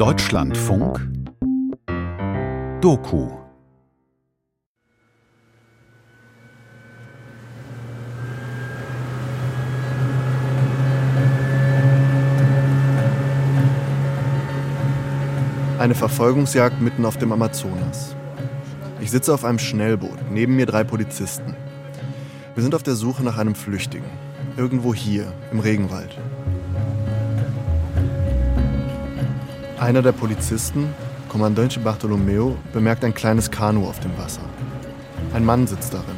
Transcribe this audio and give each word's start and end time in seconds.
Deutschlandfunk 0.00 0.98
Doku 2.80 3.28
Eine 15.78 15.94
Verfolgungsjagd 15.94 16.80
mitten 16.80 17.04
auf 17.04 17.18
dem 17.18 17.32
Amazonas. 17.32 18.16
Ich 19.02 19.10
sitze 19.10 19.34
auf 19.34 19.44
einem 19.44 19.58
Schnellboot, 19.58 20.30
neben 20.30 20.56
mir 20.56 20.64
drei 20.64 20.82
Polizisten. 20.82 21.54
Wir 22.54 22.62
sind 22.62 22.74
auf 22.74 22.82
der 22.82 22.94
Suche 22.94 23.22
nach 23.22 23.36
einem 23.36 23.54
Flüchtigen. 23.54 24.08
Irgendwo 24.56 24.94
hier, 24.94 25.30
im 25.52 25.60
Regenwald. 25.60 26.16
Einer 29.80 30.02
der 30.02 30.12
Polizisten, 30.12 30.92
Kommandante 31.30 31.80
Bartolomeo, 31.80 32.54
bemerkt 32.74 33.02
ein 33.02 33.14
kleines 33.14 33.50
Kanu 33.50 33.88
auf 33.88 33.98
dem 34.00 34.16
Wasser. 34.18 34.42
Ein 35.32 35.42
Mann 35.42 35.66
sitzt 35.66 35.94
darin, 35.94 36.16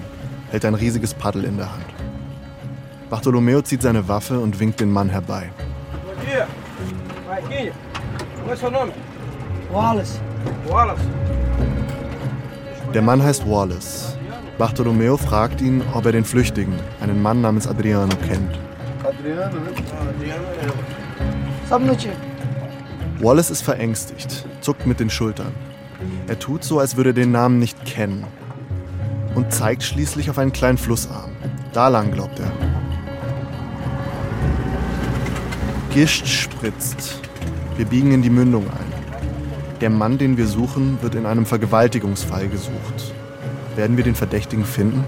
hält 0.50 0.64
ein 0.64 0.74
riesiges 0.74 1.14
Paddel 1.14 1.44
in 1.44 1.58
der 1.58 1.70
Hand. 1.70 1.84
Bartolomeo 3.08 3.62
zieht 3.62 3.82
seine 3.82 4.08
Waffe 4.08 4.40
und 4.40 4.58
winkt 4.58 4.80
den 4.80 4.90
Mann 4.90 5.08
herbei. 5.10 5.52
Wallace. 9.70 10.20
Wallace. 10.66 11.00
Der 12.92 13.02
Mann 13.02 13.22
heißt 13.22 13.48
Wallace. 13.48 14.18
Bartolomeo 14.58 15.16
fragt 15.16 15.60
ihn, 15.60 15.84
ob 15.94 16.04
er 16.06 16.12
den 16.12 16.24
Flüchtigen, 16.24 16.74
einen 17.00 17.22
Mann 17.22 17.42
namens 17.42 17.68
Adriano, 17.68 18.16
kennt. 18.26 18.58
Adriano? 19.04 19.56
Ah, 19.92 20.08
Adriano 20.08 20.46
é 22.18 22.31
Wallace 23.22 23.50
ist 23.52 23.62
verängstigt, 23.62 24.48
zuckt 24.62 24.84
mit 24.84 24.98
den 24.98 25.08
Schultern. 25.08 25.52
Er 26.26 26.40
tut 26.40 26.64
so, 26.64 26.80
als 26.80 26.96
würde 26.96 27.10
er 27.10 27.14
den 27.14 27.30
Namen 27.30 27.60
nicht 27.60 27.84
kennen. 27.84 28.24
Und 29.36 29.52
zeigt 29.52 29.84
schließlich 29.84 30.28
auf 30.28 30.38
einen 30.38 30.52
kleinen 30.52 30.76
Flussarm. 30.76 31.30
Da 31.72 31.86
lang, 31.86 32.10
glaubt 32.10 32.40
er. 32.40 32.50
Gischt 35.94 36.26
spritzt. 36.26 37.20
Wir 37.76 37.86
biegen 37.86 38.10
in 38.10 38.22
die 38.22 38.30
Mündung 38.30 38.66
ein. 38.66 38.92
Der 39.80 39.90
Mann, 39.90 40.18
den 40.18 40.36
wir 40.36 40.48
suchen, 40.48 40.98
wird 41.00 41.14
in 41.14 41.24
einem 41.24 41.46
Vergewaltigungsfall 41.46 42.48
gesucht. 42.48 43.14
Werden 43.76 43.96
wir 43.96 44.02
den 44.02 44.16
Verdächtigen 44.16 44.64
finden? 44.64 45.04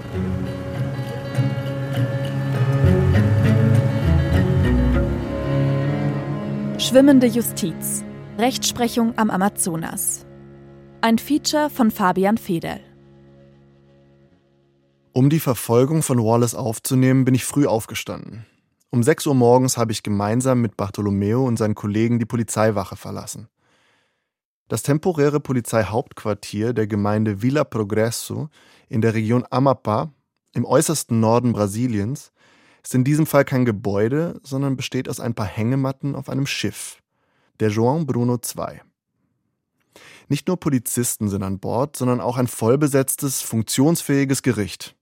Schwimmende 6.77 7.27
Justiz. 7.27 8.04
Rechtsprechung 8.37 9.17
am 9.17 9.29
Amazonas. 9.29 10.25
Ein 10.99 11.19
Feature 11.19 11.69
von 11.69 11.89
Fabian 11.89 12.37
Fedel. 12.37 12.81
Um 15.13 15.29
die 15.29 15.39
Verfolgung 15.39 16.03
von 16.03 16.17
Wallace 16.17 16.53
aufzunehmen, 16.53 17.23
bin 17.23 17.33
ich 17.33 17.45
früh 17.45 17.65
aufgestanden. 17.65 18.45
Um 18.89 19.03
6 19.03 19.27
Uhr 19.27 19.35
morgens 19.35 19.77
habe 19.77 19.93
ich 19.93 20.03
gemeinsam 20.03 20.59
mit 20.59 20.75
Bartolomeo 20.75 21.45
und 21.45 21.55
seinen 21.55 21.75
Kollegen 21.75 22.19
die 22.19 22.25
Polizeiwache 22.25 22.97
verlassen. 22.97 23.47
Das 24.67 24.83
temporäre 24.83 25.39
Polizeihauptquartier 25.39 26.73
der 26.73 26.87
Gemeinde 26.87 27.41
Villa 27.41 27.63
Progresso 27.63 28.49
in 28.89 28.99
der 28.99 29.13
Region 29.13 29.45
Amapá 29.45 30.09
im 30.53 30.65
äußersten 30.65 31.21
Norden 31.21 31.53
Brasiliens 31.53 32.33
ist 32.83 32.95
in 32.95 33.05
diesem 33.05 33.27
Fall 33.27 33.45
kein 33.45 33.63
Gebäude, 33.63 34.41
sondern 34.43 34.75
besteht 34.75 35.07
aus 35.07 35.21
ein 35.21 35.35
paar 35.35 35.47
Hängematten 35.47 36.15
auf 36.15 36.27
einem 36.27 36.45
Schiff, 36.45 37.01
der 37.59 37.71
João 37.71 38.05
Bruno 38.05 38.35
II. 38.35 38.81
Nicht 40.27 40.47
nur 40.47 40.59
Polizisten 40.59 41.29
sind 41.29 41.43
an 41.43 41.59
Bord, 41.59 41.95
sondern 41.97 42.19
auch 42.19 42.37
ein 42.37 42.47
vollbesetztes, 42.47 43.41
funktionsfähiges 43.41 44.41
Gericht, 44.41 44.95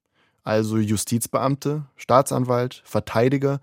also 0.43 0.77
Justizbeamte, 0.77 1.85
Staatsanwalt, 1.95 2.81
Verteidiger 2.85 3.61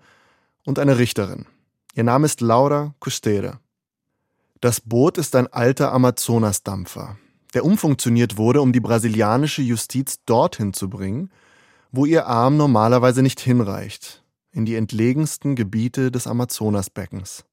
und 0.65 0.79
eine 0.79 0.97
Richterin. 0.97 1.45
Ihr 1.93 2.03
Name 2.03 2.25
ist 2.25 2.41
Laura 2.41 2.95
Custere. 2.99 3.59
Das 4.59 4.79
Boot 4.81 5.17
ist 5.17 5.35
ein 5.35 5.47
alter 5.47 5.91
Amazonasdampfer, 5.91 7.17
der 7.53 7.65
umfunktioniert 7.65 8.37
wurde, 8.37 8.61
um 8.61 8.73
die 8.73 8.79
brasilianische 8.79 9.61
Justiz 9.61 10.19
dorthin 10.25 10.73
zu 10.73 10.89
bringen, 10.89 11.29
wo 11.91 12.05
ihr 12.05 12.25
Arm 12.27 12.57
normalerweise 12.57 13.21
nicht 13.21 13.39
hinreicht, 13.39 14.23
in 14.51 14.65
die 14.65 14.75
entlegensten 14.75 15.55
Gebiete 15.55 16.11
des 16.11 16.27
Amazonasbeckens. 16.27 17.43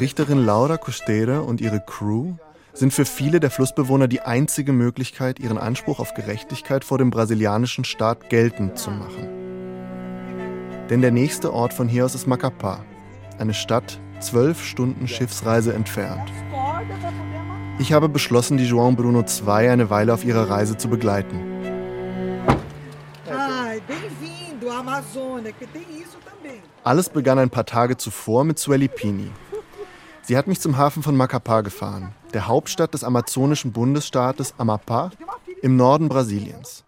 Richterin 0.00 0.44
Laura 0.44 0.76
Costere 0.76 1.42
und 1.42 1.60
ihre 1.60 1.80
Crew 1.80 2.34
sind 2.72 2.92
für 2.92 3.04
viele 3.04 3.40
der 3.40 3.50
Flussbewohner 3.50 4.08
die 4.08 4.20
einzige 4.20 4.72
Möglichkeit, 4.72 5.38
ihren 5.38 5.58
Anspruch 5.58 5.98
auf 5.98 6.14
Gerechtigkeit 6.14 6.84
vor 6.84 6.98
dem 6.98 7.10
brasilianischen 7.10 7.84
Staat 7.84 8.30
geltend 8.30 8.78
zu 8.78 8.90
machen. 8.90 9.28
Denn 10.90 11.02
der 11.02 11.10
nächste 11.10 11.52
Ort 11.52 11.72
von 11.72 11.88
hier 11.88 12.04
aus 12.04 12.14
ist 12.14 12.26
Macapá, 12.26 12.80
eine 13.38 13.54
Stadt 13.54 14.00
zwölf 14.20 14.64
Stunden 14.64 15.08
Schiffsreise 15.08 15.74
entfernt. 15.74 16.32
Ich 17.78 17.92
habe 17.92 18.08
beschlossen, 18.08 18.56
die 18.56 18.66
João 18.66 18.96
Bruno 18.96 19.20
II 19.20 19.68
eine 19.68 19.90
Weile 19.90 20.12
auf 20.14 20.24
ihrer 20.24 20.50
Reise 20.50 20.76
zu 20.76 20.88
begleiten. 20.88 21.40
Alles 26.84 27.08
begann 27.08 27.38
ein 27.38 27.50
paar 27.50 27.66
Tage 27.66 27.96
zuvor 27.96 28.44
mit 28.44 28.58
Sueli 28.58 28.88
Pini. 28.88 29.30
Sie 30.28 30.36
hat 30.36 30.46
mich 30.46 30.60
zum 30.60 30.76
Hafen 30.76 31.02
von 31.02 31.16
Macapá 31.16 31.62
gefahren, 31.62 32.14
der 32.34 32.48
Hauptstadt 32.48 32.92
des 32.92 33.02
amazonischen 33.02 33.72
Bundesstaates 33.72 34.52
Amapá 34.58 35.10
im 35.62 35.76
Norden 35.76 36.10
Brasiliens. 36.10 36.84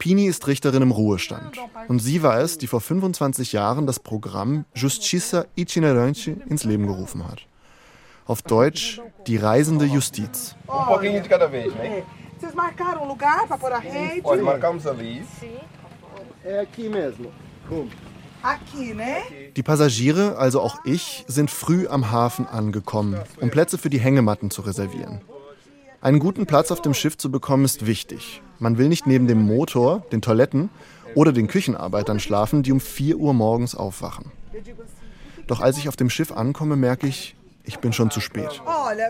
Pini 0.00 0.26
ist 0.26 0.48
Richterin 0.48 0.82
im 0.82 0.90
Ruhestand. 0.90 1.56
Und 1.86 2.00
sie 2.00 2.24
war 2.24 2.40
es, 2.40 2.58
die 2.58 2.66
vor 2.66 2.80
25 2.80 3.52
Jahren 3.52 3.86
das 3.86 4.00
Programm 4.00 4.64
Justiça 4.74 5.46
Itinerante 5.54 6.32
ins 6.48 6.64
Leben 6.64 6.88
gerufen 6.88 7.24
hat. 7.28 7.46
Auf 8.26 8.42
Deutsch 8.42 9.00
die 9.28 9.36
reisende 9.36 9.84
Justiz. 9.84 10.56
Né? 18.94 19.16
Die 19.56 19.62
Passagiere, 19.62 20.36
also 20.36 20.60
auch 20.60 20.84
ich, 20.84 21.24
sind 21.28 21.50
früh 21.50 21.86
am 21.86 22.10
Hafen 22.10 22.46
angekommen, 22.46 23.20
um 23.40 23.50
Plätze 23.50 23.78
für 23.78 23.90
die 23.90 24.00
Hängematten 24.00 24.50
zu 24.50 24.62
reservieren. 24.62 25.20
Einen 26.00 26.18
guten 26.18 26.46
Platz 26.46 26.72
auf 26.72 26.82
dem 26.82 26.94
Schiff 26.94 27.16
zu 27.16 27.30
bekommen 27.30 27.64
ist 27.64 27.86
wichtig. 27.86 28.42
Man 28.58 28.76
will 28.78 28.88
nicht 28.88 29.06
neben 29.06 29.28
dem 29.28 29.42
Motor, 29.42 30.04
den 30.10 30.20
Toiletten 30.20 30.68
oder 31.14 31.32
den 31.32 31.46
Küchenarbeitern 31.46 32.18
schlafen, 32.18 32.62
die 32.62 32.72
um 32.72 32.80
4 32.80 33.18
Uhr 33.18 33.34
morgens 33.34 33.74
aufwachen. 33.74 34.32
Doch 35.46 35.60
als 35.60 35.78
ich 35.78 35.88
auf 35.88 35.96
dem 35.96 36.10
Schiff 36.10 36.32
ankomme, 36.32 36.76
merke 36.76 37.06
ich, 37.06 37.36
ich 37.64 37.78
bin 37.78 37.92
schon 37.92 38.10
zu 38.10 38.20
spät. 38.20 38.50
E 38.50 39.02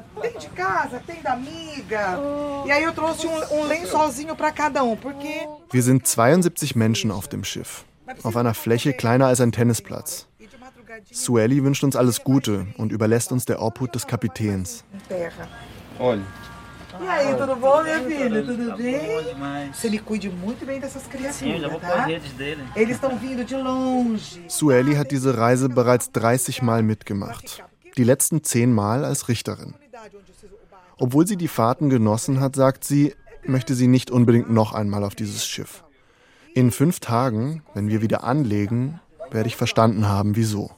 Wir 5.70 5.82
sind 5.82 6.06
72 6.06 6.76
Menschen 6.76 7.10
auf 7.10 7.28
dem 7.28 7.44
Schiff, 7.44 7.84
auf 8.22 8.36
einer 8.36 8.54
Fläche 8.54 8.92
kleiner 8.92 9.26
als 9.26 9.40
ein 9.40 9.52
Tennisplatz. 9.52 10.26
Sueli 11.10 11.62
wünscht 11.64 11.84
uns 11.84 11.96
alles 11.96 12.22
Gute 12.22 12.66
und 12.76 12.92
überlässt 12.92 13.32
uns 13.32 13.44
der 13.44 13.62
Obhut 13.62 13.94
des 13.94 14.06
Kapitäns. 14.06 14.84
E 17.00 17.08
aí, 17.08 17.34
tudo 17.34 17.56
bom, 17.56 17.82
minha 17.82 18.00
filha? 18.00 18.42
Tudo 18.42 18.76
bem? 18.76 19.72
Você 19.72 19.88
me 19.88 19.98
cuide 19.98 20.28
muito 20.28 20.66
bem 20.66 20.78
dessas 20.78 21.02
Sim, 21.32 21.52
eu 21.54 21.60
já 21.60 21.68
vou 21.68 21.80
criaturas, 21.80 21.80
pôr 21.80 21.90
as 21.90 21.96
tá? 21.96 22.04
redes 22.04 22.32
dele. 22.32 22.62
Eles 22.76 22.96
estão 22.96 23.18
vindo 23.18 23.44
de 23.44 23.56
longe. 23.56 24.44
Sueli 24.48 24.94
hat 24.96 25.10
diese 25.10 25.36
Reise 25.38 25.68
bereits 25.68 26.10
30 26.12 26.60
Mal 26.60 26.82
mitgemacht. 26.82 27.64
Die 27.96 28.04
letzten 28.04 28.44
10 28.44 28.72
Mal 28.72 29.04
als 29.04 29.28
Richterin. 29.28 29.74
Obwohl 30.98 31.26
sie 31.26 31.36
die 31.36 31.48
Fahrten 31.48 31.88
genossen 31.88 32.40
hat, 32.40 32.56
sagt 32.56 32.84
sie, 32.84 33.14
möchte 33.44 33.74
sie 33.74 33.86
nicht 33.86 34.10
unbedingt 34.10 34.50
noch 34.50 34.72
einmal 34.72 35.02
auf 35.02 35.14
dieses 35.14 35.46
Schiff. 35.46 35.82
In 36.54 36.70
fünf 36.70 37.00
Tagen, 37.00 37.62
wenn 37.72 37.88
wir 37.88 38.02
wieder 38.02 38.24
anlegen, 38.24 39.00
werde 39.30 39.48
ich 39.48 39.56
verstanden 39.56 40.06
haben, 40.06 40.36
wieso. 40.36 40.70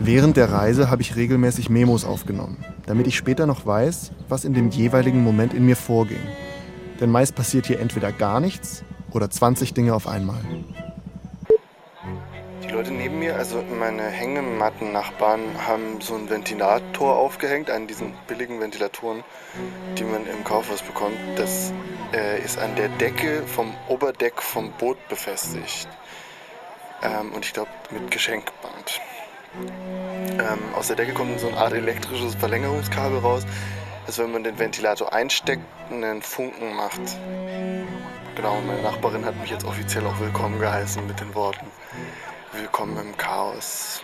Während 0.00 0.36
der 0.36 0.50
Reise 0.50 0.90
habe 0.90 1.02
ich 1.02 1.14
regelmäßig 1.14 1.70
Memos 1.70 2.04
aufgenommen, 2.04 2.64
damit 2.86 3.06
ich 3.06 3.16
später 3.16 3.46
noch 3.46 3.66
weiß, 3.66 4.10
was 4.28 4.44
in 4.44 4.52
dem 4.52 4.70
jeweiligen 4.70 5.22
Moment 5.22 5.54
in 5.54 5.64
mir 5.64 5.76
vorging. 5.76 6.18
Denn 7.00 7.12
meist 7.12 7.36
passiert 7.36 7.66
hier 7.66 7.78
entweder 7.78 8.10
gar 8.10 8.40
nichts 8.40 8.82
oder 9.12 9.30
20 9.30 9.74
Dinge 9.74 9.94
auf 9.94 10.06
einmal. 10.06 10.40
Tirou 12.60 12.76
Leute 12.78 12.92
neben 12.92 13.18
mir, 13.18 13.36
also 13.36 13.62
meine 13.78 14.02
Hängematten-Nachbarn, 14.02 15.66
haben 15.66 16.00
so 16.00 16.14
einen 16.14 16.28
Ventilator 16.28 17.16
aufgehängt, 17.16 17.70
einen 17.70 17.86
diesen 17.86 18.12
billigen 18.26 18.60
Ventilatoren, 18.60 19.24
die 19.98 20.04
man 20.04 20.26
im 20.26 20.44
Kaufhaus 20.44 20.82
bekommt. 20.82 21.16
Das 21.36 21.72
äh, 22.12 22.42
ist 22.42 22.58
an 22.58 22.76
der 22.76 22.88
Decke 22.88 23.42
vom 23.46 23.74
Oberdeck 23.88 24.42
vom 24.42 24.70
Boot 24.72 24.96
befestigt. 25.08 25.88
Ähm, 27.02 27.32
und 27.32 27.44
ich 27.44 27.52
glaube 27.52 27.70
mit 27.90 28.10
Geschenkband. 28.10 29.00
Ähm, 29.54 30.74
aus 30.74 30.88
der 30.88 30.96
Decke 30.96 31.14
kommt 31.14 31.40
so 31.40 31.48
eine 31.48 31.56
Art 31.56 31.72
elektrisches 31.72 32.34
Verlängerungskabel 32.34 33.18
raus, 33.18 33.44
das 34.06 34.18
wenn 34.18 34.30
man 34.30 34.44
den 34.44 34.58
Ventilator 34.58 35.12
einsteckt, 35.12 35.62
einen 35.90 36.22
Funken 36.22 36.74
macht. 36.74 37.00
Genau, 38.38 38.60
meine 38.64 38.82
Nachbarin 38.82 39.24
hat 39.24 39.36
mich 39.40 39.50
jetzt 39.50 39.64
offiziell 39.64 40.06
auch 40.06 40.20
willkommen 40.20 40.60
geheißen 40.60 41.04
mit 41.08 41.18
den 41.18 41.34
Worten 41.34 41.66
Willkommen 42.52 42.96
im 42.96 43.16
Chaos. 43.16 44.00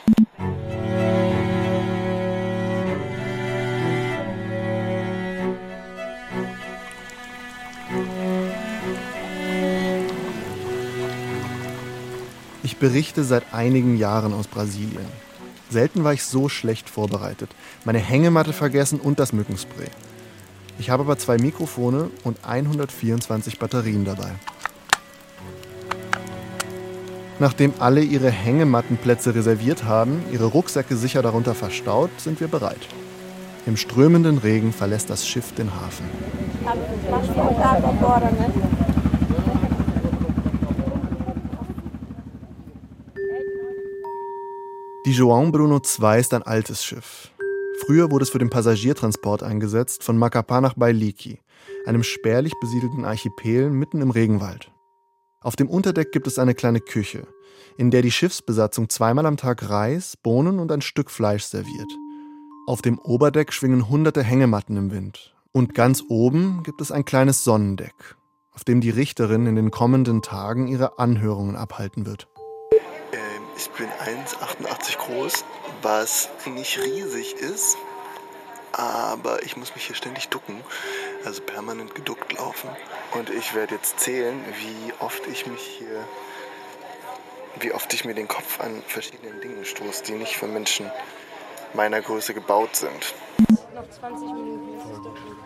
Ich 12.64 12.76
berichte 12.78 13.22
seit 13.22 13.54
einigen 13.54 13.96
Jahren 13.96 14.34
aus 14.34 14.48
Brasilien. 14.48 15.06
Selten 15.70 16.02
war 16.02 16.12
ich 16.12 16.25
so 16.25 16.48
schlecht 16.48 16.90
vorbereitet. 16.90 17.50
Meine 17.84 18.00
Hängematte 18.00 18.52
vergessen 18.52 18.98
und 18.98 19.20
das 19.20 19.32
Mückenspray. 19.32 19.90
Ich 20.79 20.91
habe 20.91 21.03
aber 21.05 21.19
zwei 21.19 21.38
Mikrofone 21.38 22.11
und 22.25 22.38
124 22.44 23.59
Batterien 23.59 24.05
dabei. 24.05 24.32
Nachdem 27.38 27.75
alle 27.81 28.00
ihre 28.00 28.31
Hängemattenplätze 28.31 29.35
reserviert 29.35 29.85
haben, 29.85 30.23
ihre 30.32 30.47
Rucksäcke 30.47 30.97
sicher 30.97 31.23
darunter 31.23 31.55
verstaut, 31.55 32.11
sind 32.19 32.41
wir 32.41 32.49
bereit. 32.49 32.88
Im 33.67 33.76
strömenden 33.76 34.38
Regen 34.38 34.73
verlässt 34.73 35.11
das 35.11 35.26
Schiff 35.26 35.53
den 35.55 35.71
Hafen. 35.75 36.05
Die 45.06 45.12
João 45.12 45.50
Bruno 45.50 45.76
II 45.76 46.21
ist 46.21 46.32
ein 46.35 46.43
altes 46.43 46.85
Schiff. 46.85 47.31
Früher 47.81 48.11
wurde 48.11 48.23
es 48.23 48.31
für 48.31 48.38
den 48.38 48.50
Passagiertransport 48.50 49.43
eingesetzt 49.43 50.05
von 50.05 50.19
Macapá 50.19 50.61
nach 50.61 50.75
Bailiki, 50.75 51.41
einem 51.87 52.03
spärlich 52.03 52.55
besiedelten 52.61 53.05
Archipel 53.05 53.71
mitten 53.71 54.00
im 54.00 54.11
Regenwald. 54.11 54.71
Auf 55.41 55.56
dem 55.56 55.69
Unterdeck 55.69 56.12
gibt 56.12 56.26
es 56.26 56.38
eine 56.38 56.55
kleine 56.55 56.81
Küche, 56.81 57.26
in 57.76 57.91
der 57.91 58.03
die 58.03 58.12
Schiffsbesatzung 58.12 58.88
zweimal 58.88 59.26
am 59.26 59.37
Tag 59.37 59.69
Reis, 59.69 60.17
Bohnen 60.17 60.61
und 60.61 60.71
ein 60.73 60.81
Stück 60.81 61.11
Fleisch 61.11 61.44
serviert. 61.44 61.91
Auf 62.67 62.81
dem 62.81 62.99
Oberdeck 62.99 63.53
schwingen 63.53 63.88
hunderte 63.88 64.23
Hängematten 64.23 64.76
im 64.76 64.91
Wind. 64.91 65.35
Und 65.53 65.75
ganz 65.75 66.03
oben 66.09 66.62
gibt 66.62 66.81
es 66.81 66.91
ein 66.91 67.05
kleines 67.05 67.44
Sonnendeck, 67.44 68.17
auf 68.53 68.65
dem 68.65 68.81
die 68.81 68.91
Richterin 68.91 69.47
in 69.47 69.56
den 69.56 69.71
kommenden 69.71 70.23
Tagen 70.23 70.69
ihre 70.69 70.99
Anhörungen 70.99 71.56
abhalten 71.56 72.06
wird. 72.06 72.29
Ich 73.56 73.71
bin 73.71 73.87
1,88 73.87 74.99
groß, 74.99 75.44
was 75.84 76.31
nicht 76.46 76.78
riesig 76.78 77.34
ist, 77.34 77.76
aber 78.72 79.42
ich 79.44 79.56
muss 79.56 79.75
mich 79.75 79.86
hier 79.86 79.94
ständig 79.94 80.28
ducken, 80.31 80.62
also 81.25 81.42
permanent 81.42 81.94
geduckt 81.94 82.32
laufen. 82.32 82.70
Und 83.12 83.31
ich 83.31 83.54
werde 83.54 83.75
jetzt 83.75 84.00
zählen, 84.00 84.42
wie 84.58 84.92
oft 84.98 85.26
ich 85.28 85.46
mich 85.46 85.60
hier, 85.60 86.08
wie 87.60 87.72
oft 87.72 87.92
ich 87.92 88.04
mir 88.04 88.14
den 88.14 88.26
Kopf 88.26 88.60
an 88.60 88.82
verschiedenen 88.88 89.40
Dingen 89.40 89.64
stoße, 89.64 90.02
die 90.04 90.12
nicht 90.12 90.36
für 90.36 90.46
Menschen 90.46 90.90
meiner 91.75 92.00
Größe 92.00 92.34
gebaut 92.34 92.75
sind. 92.75 93.14
Noch 93.75 93.88
20 93.90 94.32
Minuten 94.32 94.78
ist 94.78 94.87
es 94.87 95.02
ducken. 95.02 95.37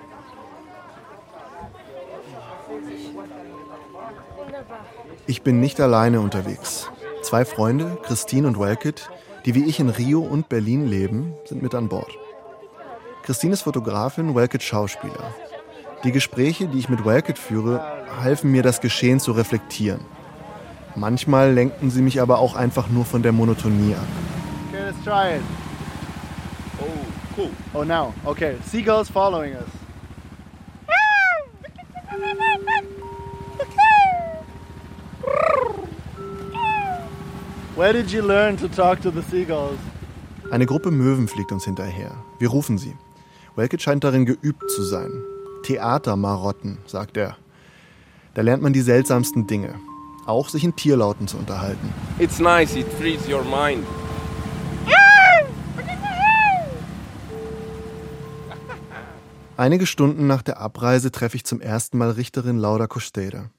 Ich 5.26 5.43
bin 5.43 5.61
nicht 5.61 5.81
alleine 5.81 6.20
unterwegs. 6.20 6.91
Zwei 7.23 7.44
Freunde, 7.44 7.99
Christine 8.02 8.46
und 8.46 8.61
Welkit, 8.61 9.11
die 9.44 9.55
wie 9.55 9.64
ich 9.64 9.81
in 9.81 9.88
Rio 9.88 10.20
und 10.20 10.49
Berlin 10.49 10.87
leben, 10.87 11.35
sind 11.44 11.62
mit 11.62 11.75
an 11.75 11.88
Bord. 11.88 12.11
Christine 13.23 13.52
ist 13.52 13.62
Fotografin, 13.62 14.35
Welkit 14.35 14.62
Schauspieler. 14.62 15.35
Die 16.05 16.12
Gespräche, 16.12 16.69
die 16.69 16.79
ich 16.79 16.88
mit 16.88 17.05
Welkit 17.05 17.38
führe, 17.38 17.82
halfen 18.23 18.50
mir, 18.50 18.62
das 18.62 18.81
Geschehen 18.81 19.20
zu 19.20 19.32
reflektieren. 19.32 20.00
Manchmal 20.94 21.52
lenken 21.52 21.90
sie 21.90 22.02
mich 22.02 22.20
aber 22.20 22.38
auch 22.38 22.56
einfach 22.56 22.88
nur 22.88 23.05
von 23.05 23.23
der 23.23 23.32
Monotonie 23.32 23.94
ab. 23.94 24.06
Okay, 24.69 24.85
let's 24.85 25.05
try 25.05 25.37
it. 25.37 25.43
Oh, 26.81 27.37
cool. 27.37 27.50
Oh, 27.75 27.84
now. 27.84 28.14
Okay, 28.25 28.56
seagulls 28.64 29.08
following 29.08 29.55
us. 29.55 29.78
Where 37.79 37.93
did 37.93 38.11
you 38.11 38.27
learn 38.27 38.57
to 38.57 38.67
talk 38.67 39.01
to 39.03 39.11
the 39.13 39.23
seagulls? 39.31 39.79
Eine 40.51 40.67
Gruppe 40.67 40.91
Möwen 40.91 41.29
fliegt 41.29 41.53
uns 41.53 41.65
hinterher. 41.65 42.11
Wir 42.41 42.49
rufen 42.49 42.77
sie. 42.77 42.97
Welkett 43.55 43.83
scheint 43.83 44.03
darin 44.03 44.27
geübt 44.27 44.69
zu 44.69 44.83
sein. 44.83 45.13
Theatermarotten, 45.63 46.79
sagt 46.87 47.17
er. 47.17 47.37
Da 48.35 48.43
lernt 48.43 48.65
man 48.65 48.73
die 48.73 48.81
seltsamsten 48.81 49.47
Dinge. 49.47 49.77
Auch 50.27 50.49
sich 50.49 50.65
in 50.65 50.75
Tierlauten 50.75 51.29
zu 51.29 51.37
unterhalten. 51.37 51.95
It's 52.19 52.41
nice, 52.41 52.75
it 52.75 52.89
frees 52.95 53.29
your 53.29 53.45
mind. 53.45 53.87
Einige 59.57 59.87
Stunden 59.87 60.27
nach 60.27 60.43
der 60.43 60.59
Abreise 60.59 61.13
treffe 61.13 61.37
ich 61.37 61.45
zum 61.45 61.61
ersten 61.61 61.97
Mal 61.97 62.11
Richterin 62.11 62.59
Laura 62.59 62.89
Costeira. 62.89 63.51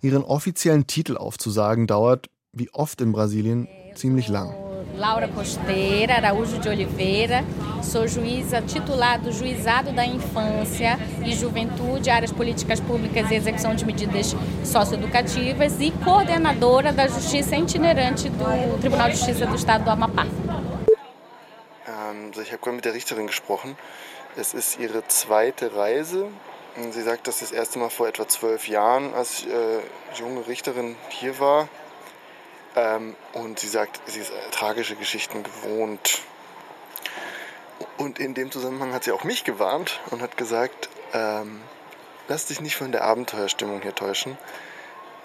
Ihren 0.00 0.24
offiziellen 0.24 0.86
Titel 0.86 1.18
aufzusagen 1.18 1.86
dauert, 1.86 2.30
wie 2.52 2.68
oft 2.72 3.00
in 3.00 3.12
Brasilien, 3.12 3.68
ziemlich 3.94 4.28
lang. 4.28 4.54
Laura 4.96 5.28
Costeira 5.28 6.16
Araújo 6.16 6.58
de 6.58 6.68
Oliveira, 6.68 7.44
sou 7.82 8.06
juíza 8.08 8.60
titular 8.60 9.18
do 9.18 9.32
Juizado 9.32 9.92
da 9.92 10.04
Infância 10.04 10.98
e 11.24 11.32
Juventude, 11.32 12.10
áreas 12.10 12.32
políticas 12.32 12.80
públicas 12.80 13.30
e 13.30 13.34
execução 13.34 13.74
de 13.74 13.86
medidas 13.86 14.34
socioeducativas 14.64 15.80
e 15.80 15.92
coordenadora 16.04 16.92
da 16.92 17.06
Justiça 17.06 17.56
itinerante 17.56 18.28
do 18.28 18.78
Tribunal 18.80 19.08
de 19.08 19.16
Justiça 19.16 19.46
do 19.46 19.54
Estado 19.54 19.84
do 19.84 19.90
Amapá. 19.90 20.26
Ähm, 21.86 22.32
ich 22.32 22.52
habe 22.52 22.60
gerade 22.60 22.76
mit 22.76 22.84
der 22.84 22.92
Richterin 22.92 23.26
gesprochen. 23.26 23.76
Es 24.36 24.54
ist 24.54 24.78
ihre 24.78 25.06
zweite 25.06 25.74
Reise. 25.74 26.26
Sie 26.90 27.02
sagt, 27.02 27.26
dass 27.26 27.40
das 27.40 27.52
erste 27.52 27.78
Mal 27.78 27.90
vor 27.90 28.08
etwa 28.08 28.26
zwölf 28.28 28.68
Jahren 28.68 29.14
als 29.14 29.44
äh, 29.44 29.80
junge 30.18 30.46
Richterin 30.46 30.96
hier 31.10 31.38
war 31.38 31.68
ähm, 32.76 33.16
und 33.32 33.58
sie 33.58 33.68
sagt, 33.68 34.00
sie 34.06 34.20
ist 34.20 34.30
äh, 34.30 34.50
tragische 34.50 34.96
Geschichten 34.96 35.42
gewohnt. 35.42 36.20
Und 37.96 38.18
in 38.18 38.34
dem 38.34 38.50
Zusammenhang 38.50 38.92
hat 38.92 39.04
sie 39.04 39.12
auch 39.12 39.24
mich 39.24 39.44
gewarnt 39.44 40.00
und 40.10 40.22
hat 40.22 40.36
gesagt, 40.36 40.88
ähm, 41.12 41.60
lass 42.28 42.46
dich 42.46 42.60
nicht 42.60 42.76
von 42.76 42.92
der 42.92 43.04
Abenteuerstimmung 43.04 43.82
hier 43.82 43.94
täuschen. 43.94 44.38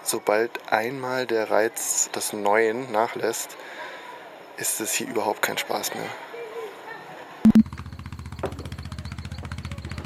Sobald 0.02 0.50
einmal 0.72 1.26
der 1.26 1.50
Reiz 1.50 2.10
des 2.12 2.32
Neuen 2.32 2.92
nachlässt, 2.92 3.56
ist 4.56 4.80
es 4.80 4.92
hier 4.92 5.08
überhaupt 5.08 5.42
kein 5.42 5.58
Spaß 5.58 5.94
mehr. 5.94 6.08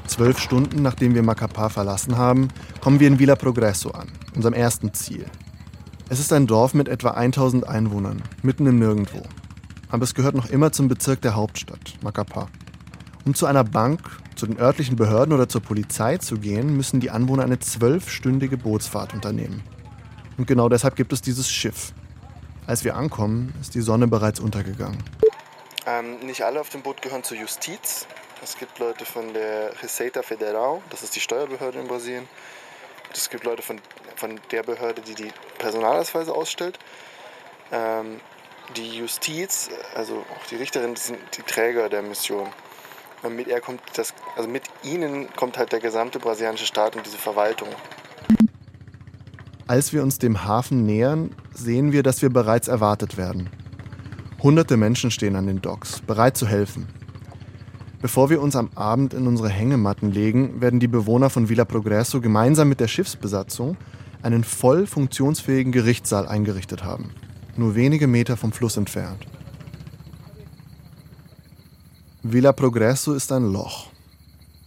Zwölf 0.07 0.39
Stunden 0.39 0.83
nachdem 0.83 1.15
wir 1.15 1.23
Macapá 1.23 1.71
verlassen 1.71 2.19
haben, 2.19 2.49
kommen 2.81 3.01
wir 3.01 3.09
in 3.09 3.19
Villa 3.19 3.37
Progresso 3.37 3.91
an, 3.91 4.11
unserem 4.35 4.55
ersten 4.55 4.93
Ziel. 4.93 5.27
Es 6.13 6.19
ist 6.19 6.33
ein 6.33 6.49
Dorf 6.49 6.75
mit 6.75 6.89
etwa 6.89 7.13
1000 7.13 7.69
Einwohnern, 7.69 8.21
mitten 8.43 8.67
im 8.67 8.81
Nirgendwo. 8.81 9.23
Aber 9.91 10.03
es 10.03 10.13
gehört 10.13 10.35
noch 10.35 10.51
immer 10.51 10.73
zum 10.73 10.89
Bezirk 10.89 11.21
der 11.21 11.37
Hauptstadt, 11.37 11.99
Macapá. 12.03 12.49
Um 13.25 13.33
zu 13.33 13.47
einer 13.47 13.63
Bank, 13.63 14.01
zu 14.35 14.47
den 14.47 14.59
örtlichen 14.59 14.97
Behörden 14.97 15.33
oder 15.33 15.49
zur 15.49 15.61
Polizei 15.61 16.17
zu 16.17 16.39
gehen, 16.39 16.77
müssen 16.77 16.99
die 16.99 17.11
Anwohner 17.11 17.45
eine 17.45 17.61
zwölfstündige 17.61 18.57
Bootsfahrt 18.57 19.15
unternehmen. 19.15 19.63
Und 20.37 20.49
genau 20.49 20.69
deshalb 20.69 20.97
gibt 20.97 21.13
es 21.13 21.23
dieses 21.23 21.49
Schiff. 21.49 21.93
Als 22.67 22.83
wir 22.83 22.97
ankommen, 22.97 23.55
ist 23.61 23.77
die 23.77 23.81
Sonne 23.81 24.09
bereits 24.09 24.41
untergegangen. 24.41 24.99
Ähm, 25.87 26.19
nicht 26.27 26.43
alle 26.43 26.61
auf 26.61 26.71
dem 26.71 26.83
Boot 26.83 27.03
gehören 27.03 27.23
zur 27.23 27.37
Justiz. 27.37 28.09
Es 28.43 28.59
gibt 28.59 28.81
Leute 28.81 29.05
von 29.05 29.33
der 29.33 29.81
Receita 29.81 30.23
Federal, 30.23 30.81
das 30.91 31.05
ist 31.05 31.15
die 31.15 31.21
Steuerbehörde 31.21 31.79
in 31.79 31.87
Brasilien. 31.87 32.27
Es 33.13 33.31
gibt 33.31 33.45
Leute 33.45 33.63
von, 33.63 33.81
von 34.17 34.41
der 34.51 34.63
Behörde, 34.63 35.03
die 35.03 35.15
die 35.15 35.33
Personalausweise 35.59 36.35
ausstellt. 36.35 36.79
Ähm, 37.73 38.21
die 38.77 38.99
Justiz, 38.99 39.69
also 39.95 40.19
auch 40.19 40.47
die 40.51 40.57
Richterin, 40.57 40.95
sind 40.97 41.19
die 41.37 41.43
Träger 41.43 41.89
der 41.89 42.03
Mission. 42.03 42.49
Und 43.23 43.37
mit, 43.37 43.49
er 43.49 43.61
kommt 43.61 43.81
das, 43.95 44.15
also 44.37 44.49
mit 44.49 44.63
ihnen 44.83 45.29
kommt 45.35 45.59
halt 45.59 45.73
der 45.73 45.81
gesamte 45.81 46.19
brasilianische 46.19 46.67
Staat 46.67 46.97
und 46.97 47.05
diese 47.05 47.19
Verwaltung. 47.19 47.69
Als 49.67 49.93
wir 49.93 50.03
uns 50.03 50.19
dem 50.19 50.45
Hafen 50.45 50.85
nähern, 50.85 51.35
sehen 51.53 51.93
wir, 51.93 52.03
dass 52.03 52.23
wir 52.23 52.31
bereits 52.31 52.69
erwartet 52.69 53.17
werden. 53.17 53.51
Hunderte 54.43 54.77
Menschen 54.77 55.11
stehen 55.11 55.37
an 55.37 55.47
den 55.47 55.61
Docks, 55.61 56.01
bereit 56.01 56.37
zu 56.37 56.49
helfen. 56.49 56.89
Bevor 58.01 58.31
wir 58.31 58.41
uns 58.41 58.57
am 58.57 58.71
Abend 58.77 59.13
in 59.13 59.27
unsere 59.27 59.51
Hängematten 59.51 60.11
legen, 60.11 60.63
werden 60.63 60.81
die 60.81 60.89
Bewohner 60.89 61.29
von 61.29 61.51
Villa 61.51 61.67
Progresso 61.67 62.23
gemeinsam 62.23 62.71
mit 62.71 62.81
der 62.81 62.89
Schiffsbesatzung 62.89 63.77
einen 64.23 64.43
voll 64.43 64.87
funktionsfähigen 64.87 65.71
Gerichtssaal 65.71 66.27
eingerichtet 66.27 66.83
haben, 66.83 67.11
nur 67.57 67.75
wenige 67.75 68.07
Meter 68.07 68.39
vom 68.39 68.53
Fluss 68.53 68.79
entfernt. 68.79 69.27
Villa 72.23 72.53
Progresso 72.53 73.13
ist 73.13 73.33
ein 73.33 73.53
Loch. 73.53 73.89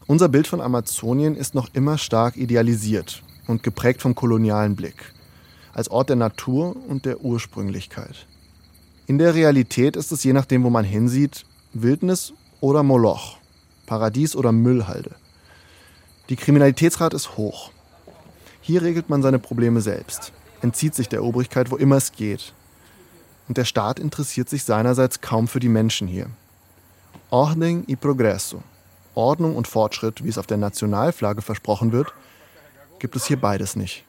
Unser 0.06 0.30
Bild 0.30 0.46
von 0.46 0.62
Amazonien 0.62 1.36
ist 1.36 1.56
noch 1.56 1.70
immer 1.74 1.98
stark 1.98 2.38
idealisiert 2.38 3.24
und 3.48 3.64
geprägt 3.64 4.04
vom 4.04 4.14
kolonialen 4.14 4.76
Blick, 4.76 5.12
als 5.74 5.90
Ort 5.90 6.10
der 6.10 6.18
Natur 6.18 6.76
und 6.88 7.06
der 7.06 7.22
Ursprünglichkeit. 7.22 8.28
In 9.08 9.18
der 9.18 9.34
Realität 9.34 9.96
ist 9.96 10.12
es 10.12 10.24
je 10.24 10.34
nachdem, 10.34 10.64
wo 10.64 10.70
man 10.70 10.86
hinsieht, 10.86 11.46
Wildnis 11.74 12.34
oder 12.64 12.82
Moloch, 12.82 13.36
Paradies 13.88 14.38
oder 14.38 14.54
Müllhalde. 14.54 15.12
Die 16.30 16.38
Kriminalitätsrate 16.38 17.14
ist 17.14 17.36
hoch. 17.36 17.72
Hier 18.62 18.82
regelt 18.82 19.10
man 19.10 19.22
seine 19.22 19.38
Probleme 19.38 19.82
selbst, 19.82 20.32
entzieht 20.62 20.96
sich 20.96 21.10
der 21.10 21.26
Obrigkeit, 21.26 21.72
wo 21.72 21.76
immer 21.76 21.98
es 21.98 22.14
geht. 22.14 22.54
Und 23.50 23.58
der 23.58 23.66
Staat 23.66 24.00
interessiert 24.00 24.48
sich 24.48 24.64
seinerseits 24.64 25.20
kaum 25.20 25.50
für 25.50 25.60
die 25.60 25.68
Menschen 25.68 26.08
hier. 26.08 26.28
Ordnung 27.32 27.84
y 27.86 27.98
progresso, 27.98 28.64
Ordnung 29.14 29.58
und 29.58 29.68
Fortschritt, 29.68 30.24
wie 30.24 30.30
es 30.30 30.38
auf 30.38 30.48
der 30.48 30.56
Nationalflagge 30.56 31.42
versprochen 31.42 31.92
wird, 31.92 32.14
gibt 32.98 33.18
es 33.18 33.26
hier 33.26 33.42
beides 33.42 33.76
nicht. 33.76 34.06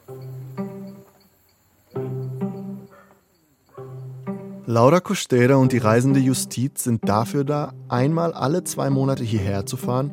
Laura 4.67 4.99
Costera 4.99 5.57
und 5.57 5.73
die 5.73 5.77
reisende 5.77 6.19
Justiz 6.19 6.83
sind 6.83 7.07
dafür 7.07 7.43
da, 7.43 7.73
einmal 7.87 8.33
alle 8.33 8.63
zwei 8.63 8.89
Monate 8.89 9.23
hierher 9.23 9.67
zu 9.67 9.77
fahren 9.77 10.11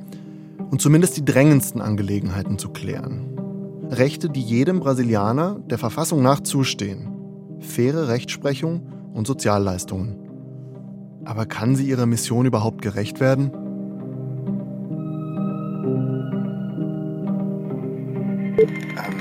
und 0.71 0.83
zumindest 0.83 1.17
die 1.17 1.25
drängendsten 1.25 1.81
Angelegenheiten 1.81 2.59
zu 2.59 2.69
klären. 2.69 3.39
Rechte, 3.89 4.29
die 4.29 4.43
jedem 4.43 4.81
Brasilianer 4.81 5.59
der 5.71 5.79
Verfassung 5.79 6.23
nach 6.23 6.41
zustehen. 6.41 7.09
Faire 7.61 8.09
Rechtsprechung 8.09 8.83
und 9.15 9.27
Sozialleistungen. 9.27 10.19
Aber 11.25 11.47
kann 11.47 11.75
sie 11.75 11.89
ihrer 11.89 12.07
Mission 12.07 12.45
überhaupt 12.45 12.83
gerecht 12.83 13.21
werden? 13.21 13.53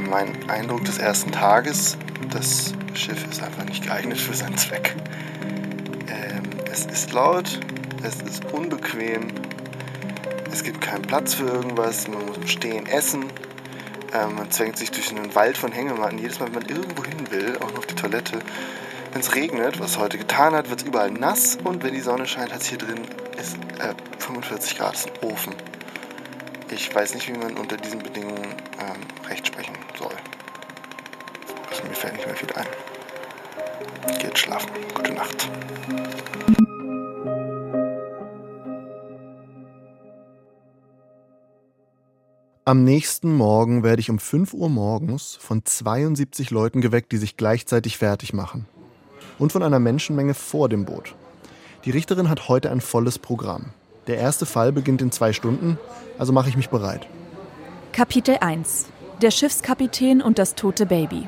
Mein 0.09 0.27
Eindruck 0.49 0.83
des 0.83 0.97
ersten 0.97 1.31
Tages, 1.31 1.97
das 2.31 2.73
Schiff 2.93 3.25
ist 3.29 3.43
einfach 3.43 3.65
nicht 3.65 3.83
geeignet 3.83 4.17
für 4.17 4.33
seinen 4.33 4.57
Zweck. 4.57 4.95
Ähm, 6.07 6.43
es 6.71 6.85
ist 6.85 7.11
laut, 7.11 7.59
es 8.03 8.21
ist 8.21 8.45
unbequem, 8.53 9.27
es 10.51 10.63
gibt 10.63 10.81
keinen 10.81 11.03
Platz 11.03 11.33
für 11.33 11.45
irgendwas, 11.45 12.07
man 12.07 12.25
muss 12.25 12.37
stehen 12.49 12.87
essen, 12.87 13.25
ähm, 14.13 14.35
man 14.35 14.49
zwängt 14.49 14.77
sich 14.77 14.91
durch 14.91 15.11
einen 15.11 15.35
Wald 15.35 15.57
von 15.57 15.71
Hängematten. 15.71 16.17
Jedes 16.17 16.39
Mal, 16.39 16.47
wenn 16.47 16.63
man 16.63 16.65
irgendwo 16.65 17.03
hin 17.03 17.31
will, 17.31 17.57
auch 17.57 17.71
noch 17.71 17.79
auf 17.79 17.85
die 17.85 17.95
Toilette, 17.95 18.39
wenn 19.11 19.21
es 19.21 19.35
regnet, 19.35 19.79
was 19.79 19.97
heute 19.97 20.17
getan 20.17 20.53
hat, 20.53 20.69
wird 20.69 20.81
es 20.81 20.87
überall 20.87 21.11
nass 21.11 21.57
und 21.63 21.83
wenn 21.83 21.93
die 21.93 22.01
Sonne 22.01 22.27
scheint, 22.27 22.53
hat 22.53 22.61
es 22.61 22.67
hier 22.67 22.77
drin 22.77 23.01
ist, 23.37 23.55
äh, 23.79 23.93
45 24.19 24.77
Grad, 24.77 24.93
ist 24.93 25.07
ein 25.07 25.29
Ofen. 25.29 25.53
Ich 26.69 26.93
weiß 26.95 27.13
nicht, 27.15 27.27
wie 27.27 27.37
man 27.37 27.57
unter 27.57 27.75
diesen 27.75 27.99
Bedingungen 27.99 28.55
fällt 32.01 32.15
nicht 32.15 32.25
mehr 32.25 32.35
viel 32.35 32.51
ein. 32.53 34.17
Geht 34.19 34.37
schlafen. 34.37 34.69
Gute 34.95 35.13
Nacht. 35.13 35.49
Am 42.65 42.83
nächsten 42.83 43.35
Morgen 43.35 43.83
werde 43.83 43.99
ich 43.99 44.09
um 44.09 44.17
5 44.17 44.53
Uhr 44.53 44.69
morgens 44.69 45.35
von 45.39 45.63
72 45.63 46.49
Leuten 46.49 46.81
geweckt, 46.81 47.11
die 47.11 47.17
sich 47.17 47.37
gleichzeitig 47.37 47.97
fertig 47.97 48.33
machen. 48.33 48.65
Und 49.37 49.51
von 49.51 49.61
einer 49.61 49.79
Menschenmenge 49.79 50.33
vor 50.33 50.69
dem 50.69 50.85
Boot. 50.85 51.13
Die 51.85 51.91
Richterin 51.91 52.29
hat 52.29 52.47
heute 52.47 52.71
ein 52.71 52.81
volles 52.81 53.19
Programm. 53.19 53.73
Der 54.07 54.17
erste 54.17 54.45
Fall 54.47 54.71
beginnt 54.71 55.01
in 55.01 55.11
zwei 55.11 55.33
Stunden, 55.33 55.77
also 56.17 56.33
mache 56.33 56.49
ich 56.49 56.57
mich 56.57 56.69
bereit. 56.69 57.07
Kapitel 57.91 58.37
1 58.39 58.87
Der 59.21 59.31
Schiffskapitän 59.31 60.21
und 60.21 60.39
das 60.39 60.55
tote 60.55 60.85
Baby. 60.85 61.27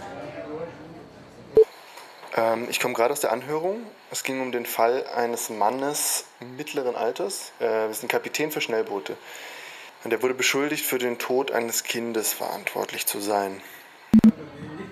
Ähm, 2.35 2.67
ich 2.69 2.79
komme 2.79 2.93
gerade 2.93 3.13
aus 3.13 3.19
der 3.19 3.31
Anhörung. 3.31 3.77
Es 4.11 4.23
ging 4.23 4.41
um 4.41 4.51
den 4.51 4.65
Fall 4.65 5.05
eines 5.15 5.49
Mannes 5.49 6.25
mittleren 6.57 6.95
Alters. 6.95 7.51
Äh, 7.59 7.87
wir 7.87 7.93
sind 7.93 8.09
Kapitän 8.09 8.51
für 8.51 8.61
Schnellboote. 8.61 9.15
Und 10.03 10.11
er 10.11 10.21
wurde 10.21 10.33
beschuldigt, 10.33 10.85
für 10.85 10.97
den 10.97 11.17
Tod 11.17 11.51
eines 11.51 11.83
Kindes 11.83 12.33
verantwortlich 12.33 13.05
zu 13.05 13.19
sein. 13.19 13.61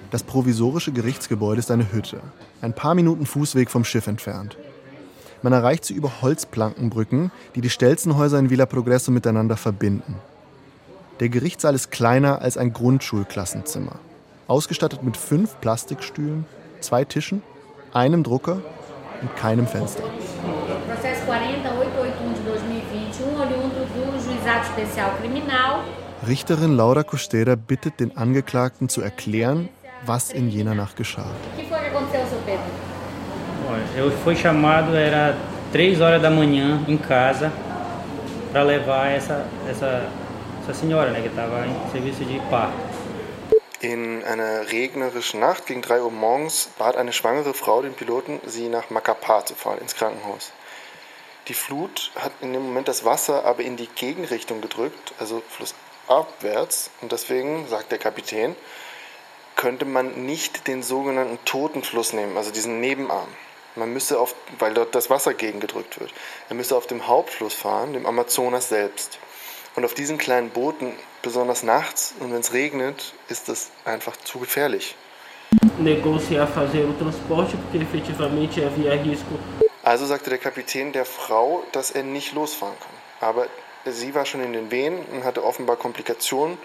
Das 0.09 0.23
provisorische 0.23 0.91
Gerichtsgebäude 0.91 1.59
ist 1.59 1.71
eine 1.71 1.91
Hütte, 1.91 2.21
ein 2.61 2.73
paar 2.73 2.95
Minuten 2.95 3.25
Fußweg 3.25 3.69
vom 3.69 3.85
Schiff 3.85 4.07
entfernt. 4.07 4.57
Man 5.41 5.53
erreicht 5.53 5.85
sie 5.85 5.93
über 5.93 6.21
Holzplankenbrücken, 6.21 7.31
die 7.55 7.61
die 7.61 7.69
Stelzenhäuser 7.69 8.37
in 8.37 8.49
Villa 8.49 8.65
Progresso 8.65 9.11
miteinander 9.11 9.57
verbinden. 9.57 10.15
Der 11.19 11.29
Gerichtssaal 11.29 11.75
ist 11.75 11.91
kleiner 11.91 12.41
als 12.41 12.57
ein 12.57 12.73
Grundschulklassenzimmer. 12.73 13.99
Ausgestattet 14.47 15.03
mit 15.03 15.17
fünf 15.17 15.59
Plastikstühlen, 15.61 16.45
zwei 16.81 17.03
Tischen, 17.05 17.41
einem 17.93 18.23
Drucker 18.23 18.61
und 19.21 19.35
keinem 19.35 19.67
Fenster. 19.67 20.03
Processo 20.87 21.25
40881 21.25 22.33
de 22.35 22.43
2021, 22.43 23.39
oriundo 23.39 23.85
do 23.93 24.19
Juizado 24.23 24.61
Especial 24.63 25.11
Criminal. 25.21 25.83
Richterin 26.27 26.75
Laura 26.75 27.03
Costera 27.03 27.55
bittet 27.55 27.99
den 27.99 28.15
Angeklagten 28.17 28.89
zu 28.89 29.01
erklären, 29.01 29.69
was 30.05 30.31
in 30.31 30.49
jener 30.51 30.75
Nacht 30.75 30.95
geschah. 30.97 31.25
O 31.55 31.59
que 31.59 31.65
foi 31.67 31.79
que 31.79 31.87
aconteceu, 31.87 32.25
seu 32.27 32.39
Pedro? 32.45 32.65
Olha, 33.69 33.83
Eu 34.03 34.11
fui 34.23 34.35
chamado, 34.35 34.95
era 34.95 35.35
3 35.71 36.01
horas 36.01 36.21
da 36.21 36.29
manhã 36.29 36.79
em 36.87 36.97
casa 36.97 37.51
para 38.51 38.63
levar 38.63 39.07
essa, 39.07 39.45
essa, 39.69 40.05
essa 40.61 40.73
senhora, 40.73 41.09
né, 41.11 41.21
que 41.21 41.27
estava 41.27 41.65
em 41.65 41.91
serviço 41.91 42.25
de 42.25 42.39
parto. 42.49 42.90
In 43.81 44.23
einer 44.23 44.71
regnerischen 44.71 45.39
Nacht 45.39 45.65
gegen 45.65 45.81
3 45.81 46.03
Uhr 46.03 46.11
morgens 46.11 46.69
bat 46.77 46.95
eine 46.95 47.11
schwangere 47.13 47.55
Frau 47.55 47.81
den 47.81 47.95
Piloten, 47.95 48.39
sie 48.45 48.69
nach 48.69 48.91
Macapá 48.91 49.43
zu 49.43 49.55
fahren, 49.55 49.79
ins 49.79 49.95
Krankenhaus. 49.95 50.51
Die 51.47 51.55
Flut 51.55 52.11
hat 52.13 52.31
in 52.41 52.53
dem 52.53 52.61
Moment 52.61 52.87
das 52.87 53.05
Wasser 53.05 53.43
aber 53.43 53.63
in 53.63 53.77
die 53.77 53.87
Gegenrichtung 53.87 54.61
gedrückt, 54.61 55.15
also 55.17 55.41
flussabwärts. 55.49 56.91
Und 57.01 57.11
deswegen, 57.11 57.67
sagt 57.69 57.91
der 57.91 57.97
Kapitän, 57.97 58.55
könnte 59.55 59.85
man 59.85 60.27
nicht 60.27 60.67
den 60.67 60.83
sogenannten 60.83 61.43
Totenfluss 61.45 62.13
nehmen, 62.13 62.37
also 62.37 62.51
diesen 62.51 62.81
Nebenarm. 62.81 63.29
Man 63.75 63.91
müsse 63.91 64.19
auf, 64.19 64.35
weil 64.59 64.75
dort 64.75 64.93
das 64.93 65.09
Wasser 65.09 65.33
gegengedrückt 65.33 65.99
wird, 65.99 66.13
er 66.49 66.55
müsse 66.55 66.75
auf 66.75 66.85
dem 66.85 67.07
Hauptfluss 67.07 67.55
fahren, 67.55 67.93
dem 67.93 68.05
Amazonas 68.05 68.69
selbst. 68.69 69.17
Und 69.75 69.85
auf 69.85 69.93
diesen 69.93 70.17
kleinen 70.17 70.49
Booten, 70.49 70.91
besonders 71.21 71.63
nachts 71.63 72.13
und 72.19 72.33
wenn 72.33 72.41
es 72.41 72.51
regnet, 72.51 73.13
ist 73.29 73.47
das 73.47 73.71
einfach 73.85 74.17
zu 74.17 74.39
gefährlich. 74.39 74.95
Also 79.83 80.05
sagte 80.05 80.29
der 80.29 80.39
Kapitän 80.39 80.91
der 80.91 81.05
Frau, 81.05 81.63
dass 81.71 81.91
er 81.91 82.03
nicht 82.03 82.33
losfahren 82.33 82.75
kann. 82.79 83.29
Aber 83.29 83.47
sie 83.85 84.13
war 84.13 84.25
schon 84.25 84.43
in 84.43 84.53
den 84.53 84.71
Wehen 84.71 84.97
und 85.13 85.23
hatte 85.23 85.43
offenbar 85.43 85.77
Komplikationen. 85.77 86.57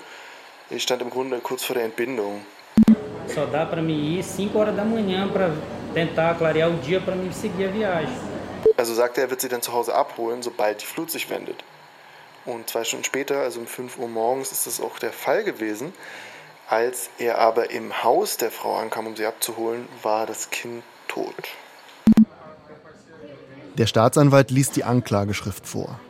Sie 0.70 0.80
stand 0.80 1.00
im 1.02 1.10
Grunde 1.10 1.38
kurz 1.38 1.64
vor 1.64 1.74
der 1.74 1.84
Entbindung. 1.84 2.44
Só 3.28 3.44
dá 3.44 3.66
para 3.66 3.82
mim 3.82 4.18
ir 4.18 4.22
5 4.22 4.54
horas 4.54 4.74
da 4.74 4.84
manhã 4.84 5.28
para 5.28 5.50
tentar 5.92 6.34
clarear 6.34 6.70
o 6.70 6.74
dia 6.74 7.00
para 7.00 7.16
mim 7.16 7.32
seguir 7.32 7.68
a 7.68 7.72
viagem. 7.72 8.14
Also 8.76 8.94
sagte 8.94 9.20
er, 9.20 9.26
er 9.26 9.30
wird 9.30 9.40
sie 9.40 9.48
dann 9.48 9.62
zu 9.62 9.72
Hause 9.72 9.94
abholen, 9.94 10.42
sobald 10.42 10.80
die 10.80 10.86
Flut 10.86 11.10
sich 11.10 11.28
wendet. 11.28 11.64
Und 12.46 12.70
zwei 12.70 12.84
Stunden 12.84 13.04
später, 13.04 13.40
also 13.40 13.60
um 13.60 13.66
5 13.66 13.98
Uhr 13.98 14.08
morgens, 14.08 14.52
ist 14.52 14.66
das 14.66 14.80
auch 14.80 14.98
der 15.00 15.12
Fall 15.12 15.42
gewesen. 15.42 15.92
Als 16.68 17.10
er 17.18 17.38
aber 17.38 17.70
im 17.70 18.02
Haus 18.04 18.36
der 18.36 18.50
Frau 18.50 18.76
ankam, 18.76 19.08
um 19.08 19.16
sie 19.16 19.26
abzuholen, 19.26 19.86
war 20.02 20.26
das 20.26 20.50
Kind 20.50 20.84
tot. 21.08 21.34
Der 23.76 23.86
Staatsanwalt 23.86 24.50
liest 24.50 24.76
die 24.76 24.84
Anklageschrift 24.84 25.66
vor. 25.66 26.00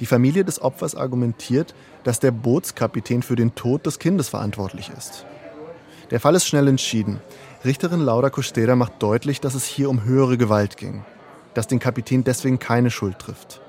Die 0.00 0.06
Familie 0.06 0.44
des 0.44 0.60
Opfers 0.62 0.94
argumentiert, 0.94 1.74
dass 2.02 2.18
der 2.18 2.30
Bootskapitän 2.30 3.22
für 3.22 3.36
den 3.36 3.54
Tod 3.54 3.86
des 3.86 3.98
Kindes 3.98 4.28
verantwortlich 4.28 4.90
ist. 4.96 5.26
Der 6.10 6.20
Fall 6.20 6.34
ist 6.34 6.46
schnell 6.46 6.68
entschieden. 6.68 7.20
Richterin 7.64 8.00
Laura 8.00 8.30
Costera 8.30 8.76
macht 8.76 9.02
deutlich, 9.02 9.40
dass 9.40 9.54
es 9.54 9.64
hier 9.64 9.90
um 9.90 10.04
höhere 10.04 10.36
Gewalt 10.36 10.76
ging, 10.76 11.04
dass 11.54 11.66
den 11.66 11.78
Kapitän 11.78 12.24
deswegen 12.24 12.58
keine 12.58 12.90
Schuld 12.90 13.18
trifft. 13.18 13.60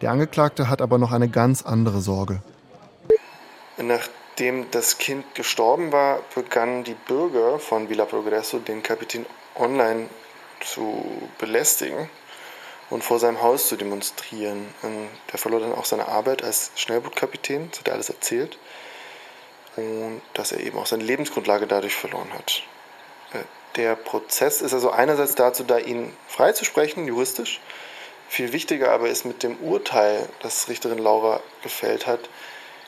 Der 0.00 0.10
Angeklagte 0.10 0.68
hat 0.68 0.82
aber 0.82 0.98
noch 0.98 1.12
eine 1.12 1.28
ganz 1.28 1.62
andere 1.62 2.00
Sorge. 2.00 2.40
Nach 3.78 4.08
Nachdem 4.34 4.68
das 4.72 4.98
Kind 4.98 5.36
gestorben 5.36 5.92
war, 5.92 6.18
begannen 6.34 6.82
die 6.82 6.94
Bürger 6.94 7.60
von 7.60 7.88
Villa 7.88 8.04
Progresso 8.04 8.58
den 8.58 8.82
Kapitän 8.82 9.24
online 9.54 10.08
zu 10.58 11.04
belästigen 11.38 12.10
und 12.90 13.04
vor 13.04 13.20
seinem 13.20 13.40
Haus 13.40 13.68
zu 13.68 13.76
demonstrieren. 13.76 14.66
Und 14.82 15.08
der 15.30 15.38
verlor 15.38 15.60
dann 15.60 15.72
auch 15.72 15.84
seine 15.84 16.08
Arbeit 16.08 16.42
als 16.42 16.72
Schnellbootkapitän, 16.74 17.70
das 17.70 17.78
hat 17.78 17.86
er 17.86 17.94
alles 17.94 18.10
erzählt. 18.10 18.58
Und 19.76 20.20
dass 20.32 20.50
er 20.50 20.58
eben 20.58 20.78
auch 20.78 20.86
seine 20.86 21.04
Lebensgrundlage 21.04 21.68
dadurch 21.68 21.94
verloren 21.94 22.32
hat. 22.32 22.64
Äh, 23.34 23.38
der 23.76 23.94
Prozess 23.94 24.62
ist 24.62 24.74
also 24.74 24.90
einerseits 24.90 25.36
dazu 25.36 25.62
da, 25.62 25.78
ihn 25.78 26.12
freizusprechen, 26.26 27.06
juristisch. 27.06 27.60
Viel 28.28 28.52
wichtiger 28.52 28.92
aber 28.92 29.08
ist 29.08 29.24
mit 29.24 29.42
dem 29.42 29.56
Urteil, 29.58 30.28
das 30.42 30.68
Richterin 30.68 30.98
Laura 30.98 31.40
gefällt 31.62 32.06
hat, 32.06 32.20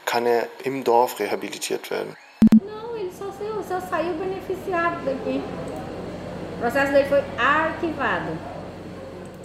kann 0.04 0.26
er 0.26 0.48
im 0.64 0.84
Dorf 0.84 1.18
rehabilitiert 1.18 1.90
werden. 1.90 2.16
Não, 2.64 2.96
ele 2.96 3.10
só 3.12 3.30
saiu, 3.30 3.62
só 3.68 3.80
saiu 3.80 4.14
beneficiado 4.14 5.04
daqui. 5.04 5.42
O 6.56 6.60
processo 6.60 6.92
dele 6.92 7.06
foi 7.06 7.22
arquivado. 7.38 8.36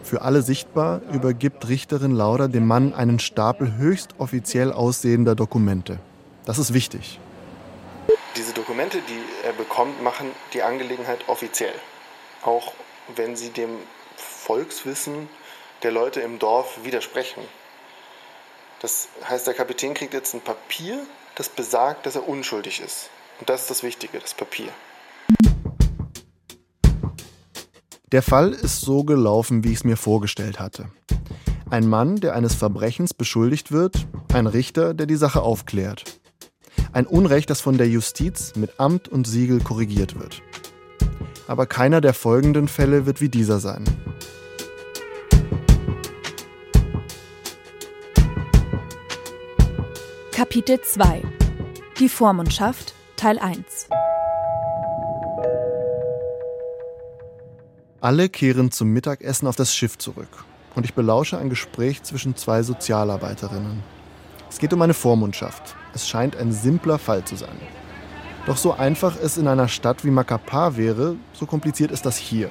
Für 0.03 0.21
alle 0.21 0.41
sichtbar 0.41 1.01
übergibt 1.13 1.67
Richterin 1.67 2.12
Laura 2.12 2.48
dem 2.48 2.65
Mann 2.65 2.93
einen 2.93 3.19
Stapel 3.19 3.77
höchst 3.77 4.15
offiziell 4.17 4.71
aussehender 4.71 5.36
Dokumente. 5.36 6.00
Das 6.45 6.57
ist 6.57 6.74
wichtig. 6.74 7.19
Diese 8.36 8.53
Dokumente, 8.53 8.98
die 9.07 9.45
er 9.45 9.53
bekommt, 9.53 10.01
machen 10.01 10.31
die 10.53 10.63
Angelegenheit 10.63 11.19
offiziell. 11.27 11.74
Auch 12.43 12.74
wenn 13.15 13.36
sie 13.36 13.50
dem 13.50 13.69
Volkswissen 14.15 15.29
der 15.83 15.91
Leute 15.91 16.21
im 16.21 16.39
Dorf 16.39 16.83
widersprechen. 16.83 17.41
Das 18.81 19.09
heißt, 19.27 19.47
der 19.47 19.53
Kapitän 19.53 19.93
kriegt 19.93 20.13
jetzt 20.13 20.33
ein 20.33 20.41
Papier, 20.41 21.00
das 21.35 21.50
besagt, 21.50 22.05
dass 22.05 22.15
er 22.15 22.27
unschuldig 22.27 22.81
ist. 22.81 23.09
Und 23.39 23.50
das 23.50 23.61
ist 23.61 23.69
das 23.69 23.83
Wichtige, 23.83 24.19
das 24.19 24.33
Papier. 24.33 24.69
Der 28.11 28.21
Fall 28.21 28.51
ist 28.51 28.81
so 28.81 29.03
gelaufen, 29.03 29.63
wie 29.63 29.69
ich 29.69 29.77
es 29.79 29.83
mir 29.83 29.97
vorgestellt 29.97 30.59
hatte. 30.59 30.91
Ein 31.69 31.88
Mann, 31.88 32.17
der 32.17 32.35
eines 32.35 32.53
Verbrechens 32.53 33.13
beschuldigt 33.13 33.71
wird, 33.71 34.07
ein 34.33 34.47
Richter, 34.47 34.93
der 34.93 35.05
die 35.05 35.15
Sache 35.15 35.41
aufklärt. 35.41 36.19
Ein 36.91 37.07
Unrecht, 37.07 37.50
das 37.50 37.61
von 37.61 37.77
der 37.77 37.88
Justiz 37.88 38.53
mit 38.55 38.79
Amt 38.79 39.07
und 39.07 39.25
Siegel 39.25 39.61
korrigiert 39.61 40.19
wird. 40.19 40.41
Aber 41.47 41.65
keiner 41.65 42.01
der 42.01 42.13
folgenden 42.13 42.67
Fälle 42.67 43.05
wird 43.05 43.21
wie 43.21 43.29
dieser 43.29 43.59
sein. 43.59 43.85
Kapitel 50.41 50.81
2 50.81 51.21
Die 52.00 52.10
Vormundschaft 52.10 52.95
Teil 53.15 53.38
1 53.38 53.63
Alle 58.00 58.27
kehren 58.27 58.71
zum 58.71 58.88
Mittagessen 58.88 59.48
auf 59.48 59.55
das 59.55 59.75
Schiff 59.75 60.00
zurück 60.00 60.43
und 60.74 60.83
ich 60.83 60.95
belausche 60.95 61.38
ein 61.38 61.51
Gespräch 61.51 62.01
zwischen 62.01 62.36
zwei 62.36 62.63
Sozialarbeiterinnen. 62.63 63.83
Es 64.50 64.57
geht 64.57 64.74
um 64.74 64.81
eine 64.81 64.95
Vormundschaft. 64.95 65.75
Es 65.93 66.10
scheint 66.10 66.36
ein 66.36 66.51
simpler 66.51 66.98
Fall 66.98 67.24
zu 67.24 67.36
sein. 67.36 67.62
Doch 68.48 68.57
so 68.57 68.74
einfach 68.74 69.17
es 69.21 69.38
in 69.38 69.48
einer 69.48 69.67
Stadt 69.67 70.03
wie 70.03 70.10
Macapá 70.10 70.75
wäre, 70.75 71.17
so 71.33 71.45
kompliziert 71.45 71.91
ist 71.91 72.07
das 72.07 72.17
hier. 72.17 72.50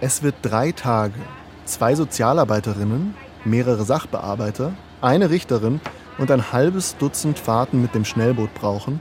Es 0.00 0.22
wird 0.22 0.36
drei 0.40 0.72
Tage, 0.72 1.20
zwei 1.66 1.94
Sozialarbeiterinnen, 1.94 3.14
mehrere 3.44 3.84
Sachbearbeiter, 3.84 4.72
eine 5.02 5.28
Richterin 5.28 5.82
und 6.20 6.30
ein 6.30 6.52
halbes 6.52 6.98
Dutzend 6.98 7.38
Fahrten 7.38 7.80
mit 7.80 7.94
dem 7.94 8.04
Schnellboot 8.04 8.52
brauchen, 8.52 9.00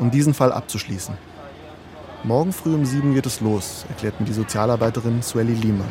um 0.00 0.10
diesen 0.10 0.34
Fall 0.34 0.52
abzuschließen. 0.52 1.16
Morgen 2.24 2.52
früh 2.52 2.74
um 2.74 2.84
sieben 2.84 3.14
geht 3.14 3.26
es 3.26 3.40
los, 3.40 3.86
erklärt 3.88 4.18
mir 4.18 4.26
die 4.26 4.32
Sozialarbeiterin 4.32 5.22
Sueli 5.22 5.54
Lima. 5.54 5.84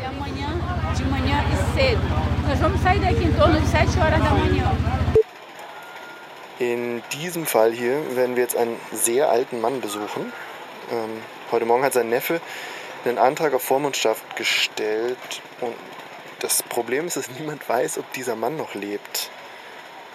In 6.60 7.02
diesem 7.14 7.46
Fall 7.46 7.72
hier 7.72 8.16
werden 8.18 8.36
wir 8.36 8.44
jetzt 8.44 8.58
einen 8.58 8.76
sehr 8.92 9.30
alten 9.30 9.62
Mann 9.62 9.80
besuchen. 9.80 10.34
Ähm, 10.92 11.22
heute 11.50 11.66
Morgen 11.66 11.84
hat 11.84 11.94
sein 11.94 12.10
Neffe 12.10 12.42
einen 13.06 13.18
Antrag 13.18 13.54
auf 13.54 13.62
Vormundschaft 13.62 14.36
gestellt 14.36 15.42
und 15.62 15.74
das 16.40 16.62
Problem 16.62 17.08
ist, 17.08 17.16
dass 17.16 17.30
niemand 17.40 17.68
weiß, 17.68 18.00
ob 18.00 18.12
dieser 18.12 18.36
Mann 18.36 18.58
noch 18.58 18.76
lebt. 18.76 19.32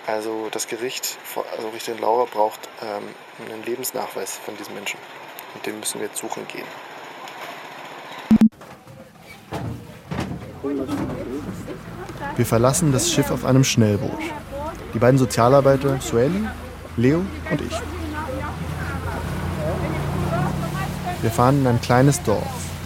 Also 0.07 0.49
das 0.51 0.67
Gericht, 0.67 1.19
also 1.57 1.69
Richterin 1.69 2.01
Laura 2.01 2.25
braucht 2.25 2.61
ähm, 2.83 3.05
einen 3.51 3.63
Lebensnachweis 3.65 4.37
von 4.45 4.57
diesem 4.57 4.75
Menschen. 4.75 4.99
Und 5.55 5.65
den 5.65 5.79
müssen 5.79 6.01
wir 6.01 6.09
jetzt 6.09 6.19
suchen 6.19 6.47
gehen. 6.49 6.67
Wir 12.37 12.47
verlassen 12.47 12.93
das 12.93 13.13
Schiff 13.13 13.31
auf 13.31 13.45
einem 13.45 13.63
Schnellboot. 13.63 14.19
Die 14.95 14.99
beiden 14.99 15.19
Sozialarbeiter 15.19 16.01
Sueli, 16.01 16.49
Leo 16.97 17.25
und 17.51 17.61
ich. 17.61 17.81
Wir 21.21 21.31
fahren 21.31 21.61
in 21.61 21.67
ein 21.67 21.81
kleines 21.81 22.23
Dorf, 22.23 22.43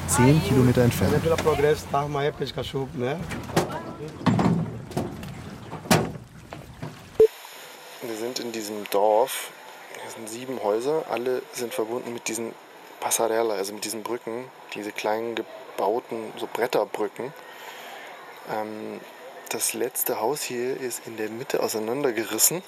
zehn 0.08 0.42
Kilometer 0.44 0.82
entfernt. 0.82 1.14
Wir 8.08 8.16
sind 8.16 8.38
in 8.38 8.52
diesem 8.52 8.88
Dorf. 8.90 9.50
Hier 10.00 10.10
sind 10.12 10.28
sieben 10.28 10.62
Häuser. 10.62 11.04
Alle 11.10 11.42
sind 11.52 11.74
verbunden 11.74 12.12
mit 12.12 12.28
diesen 12.28 12.54
Passarella, 13.00 13.54
also 13.54 13.72
mit 13.72 13.84
diesen 13.84 14.04
Brücken, 14.04 14.48
diese 14.74 14.92
kleinen 14.92 15.34
gebauten, 15.34 16.32
so 16.36 16.48
Bretterbrücken. 16.52 17.32
Ähm, 18.52 19.00
das 19.48 19.72
letzte 19.72 20.20
Haus 20.20 20.42
hier 20.42 20.80
ist 20.80 21.06
in 21.06 21.16
der 21.16 21.30
Mitte 21.30 21.62
auseinandergerissen, 21.62 22.62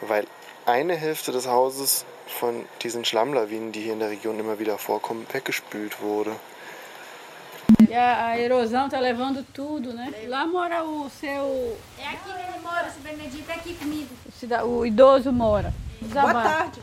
weil 0.00 0.26
eine 0.66 0.96
Hälfte 0.96 1.30
des 1.30 1.46
Hauses 1.46 2.04
von 2.26 2.66
diesen 2.82 3.04
Schlammlawinen, 3.04 3.70
die 3.70 3.82
hier 3.82 3.92
in 3.92 4.00
der 4.00 4.10
Region 4.10 4.40
immer 4.40 4.58
wieder 4.58 4.76
vorkommen, 4.78 5.26
weggespült 5.30 6.00
wurde. 6.00 6.34
E 7.92 7.94
a, 7.94 8.28
a 8.28 8.40
erosão 8.40 8.88
tá 8.88 8.98
levando 8.98 9.44
tudo, 9.52 9.92
né? 9.92 10.10
Lá 10.26 10.46
mora 10.46 10.82
o 10.82 11.10
seu. 11.10 11.76
É 11.98 12.08
aqui 12.08 12.24
que 12.24 12.30
ele 12.30 12.62
mora, 12.62 12.88
o 12.88 12.90
seu 12.90 13.02
Benedito 13.02 13.50
é 13.50 13.52
aqui 13.52 13.74
comigo. 13.74 14.08
O 14.64 14.86
idoso 14.86 15.30
mora. 15.30 15.74
Boa 16.00 16.32
tarde. 16.32 16.80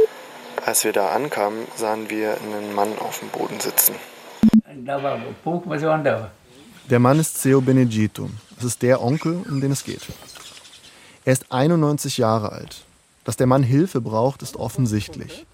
Als 0.64 0.84
wir 0.84 0.94
da 0.94 1.16
ankamen, 1.16 1.66
sahen 1.76 2.08
wir 2.12 2.38
einen 2.38 2.76
Mann 2.76 2.96
auf 3.00 3.22
dem 3.22 3.30
Boden 3.30 3.60
sitzen. 3.60 3.96
Der 6.88 7.00
Mann 7.00 7.20
ist 7.20 7.42
Ceo 7.42 7.60
Benedito. 7.60 8.30
Das 8.56 8.66
ist 8.66 8.84
der 8.84 9.02
Onkel, 9.02 9.44
um 9.50 9.62
den 9.62 9.72
es 9.72 9.84
geht. 9.84 10.04
Er 11.26 11.34
ist 11.34 11.52
91 11.52 12.20
Jahre 12.20 12.52
alt. 12.52 12.84
Dass 13.24 13.36
der 13.36 13.48
Mann 13.48 13.64
Hilfe 13.64 14.00
braucht, 14.00 14.44
ist 14.44 14.58
offensichtlich. 14.58 15.48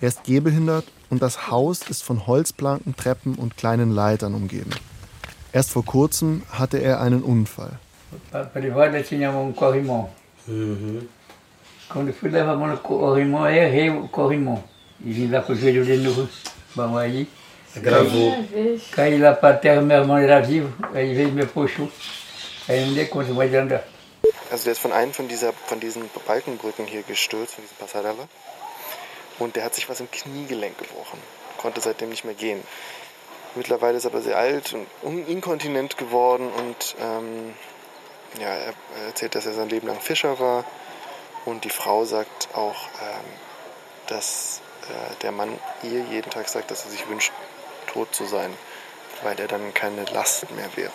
Er 0.00 0.08
ist 0.08 0.24
gehbehindert 0.24 0.84
und 1.10 1.22
das 1.22 1.50
Haus 1.50 1.82
ist 1.88 2.04
von 2.04 2.26
Holzplanken, 2.26 2.94
Treppen 2.96 3.34
und 3.34 3.56
kleinen 3.56 3.90
Leitern 3.90 4.34
umgeben. 4.34 4.70
Erst 5.52 5.70
vor 5.70 5.84
kurzem 5.84 6.42
hatte 6.50 6.78
er 6.78 7.00
einen 7.00 7.22
Unfall. 7.22 7.78
Mhm. 10.46 11.08
Quando 11.88 12.12
fui 12.12 12.30
levar 12.30 12.52
a 12.52 12.56
mão 12.56 12.68
no 12.68 12.76
corrimão, 12.78 13.48
errei 13.48 13.90
o 13.90 14.08
corrimão. 14.08 14.62
E 15.04 15.10
vim 15.10 15.30
lá 15.30 15.40
com 15.40 15.52
o 15.52 15.56
joelho 15.56 15.84
de 15.84 15.96
novo. 15.96 16.28
Vamos 16.74 16.98
aí. 16.98 17.26
Gravou. 17.76 18.44
Caí, 18.92 19.18
lá 19.18 19.32
para 19.32 19.56
terra, 19.56 19.80
meu 19.80 19.96
irmão 19.96 20.18
era 20.18 20.40
vivo. 20.40 20.72
Aí 20.94 21.14
veio 21.14 21.32
me 21.32 21.46
puxou. 21.46 21.90
Aí 22.68 22.84
não 22.84 22.94
dei 22.94 23.06
conta 23.06 23.32
mais 23.32 23.50
de 23.50 23.56
andar. 23.56 23.84
Also 24.50 24.64
der 24.64 24.72
ist 24.72 24.80
von 24.80 24.92
einem 24.92 25.12
von, 25.12 25.28
dieser, 25.28 25.52
von 25.52 25.78
diesen 25.78 26.08
Balkenbrücken 26.26 26.86
hier 26.86 27.02
gestürzt, 27.02 27.54
von 27.54 27.64
diesem 27.64 27.76
Passarella. 27.78 28.28
Und 29.38 29.56
der 29.56 29.64
hat 29.64 29.74
sich 29.74 29.88
was 29.88 30.00
im 30.00 30.10
Kniegelenk 30.10 30.78
gebrochen. 30.78 31.18
Konnte 31.58 31.80
seitdem 31.80 32.08
nicht 32.08 32.24
mehr 32.24 32.34
gehen. 32.34 32.62
Mittlerweile 33.54 33.96
ist 33.96 34.04
er 34.04 34.10
aber 34.10 34.20
sehr 34.20 34.36
alt 34.36 34.76
und 35.02 35.28
inkontinent 35.28 35.96
geworden 35.96 36.48
und 36.48 36.96
ähm, 37.00 37.54
ja, 38.40 38.48
er 38.48 38.74
erzählt, 39.06 39.34
dass 39.34 39.46
er 39.46 39.54
sein 39.54 39.68
Leben 39.68 39.86
lang 39.86 40.00
Fischer 40.00 40.38
war. 40.38 40.64
Und 41.44 41.64
die 41.64 41.70
Frau 41.70 42.04
sagt 42.04 42.48
auch, 42.54 42.76
ähm, 43.00 43.24
dass 44.08 44.60
äh, 44.88 45.14
der 45.22 45.32
Mann 45.32 45.48
ihr 45.82 46.04
jeden 46.04 46.30
Tag 46.30 46.48
sagt, 46.48 46.70
dass 46.70 46.84
er 46.84 46.90
sich 46.90 47.08
wünscht, 47.08 47.32
tot 47.86 48.14
zu 48.14 48.26
sein, 48.26 48.50
weil 49.22 49.38
er 49.40 49.48
dann 49.48 49.72
keine 49.72 50.04
Last 50.12 50.46
mehr 50.54 50.68
wäre. 50.76 50.92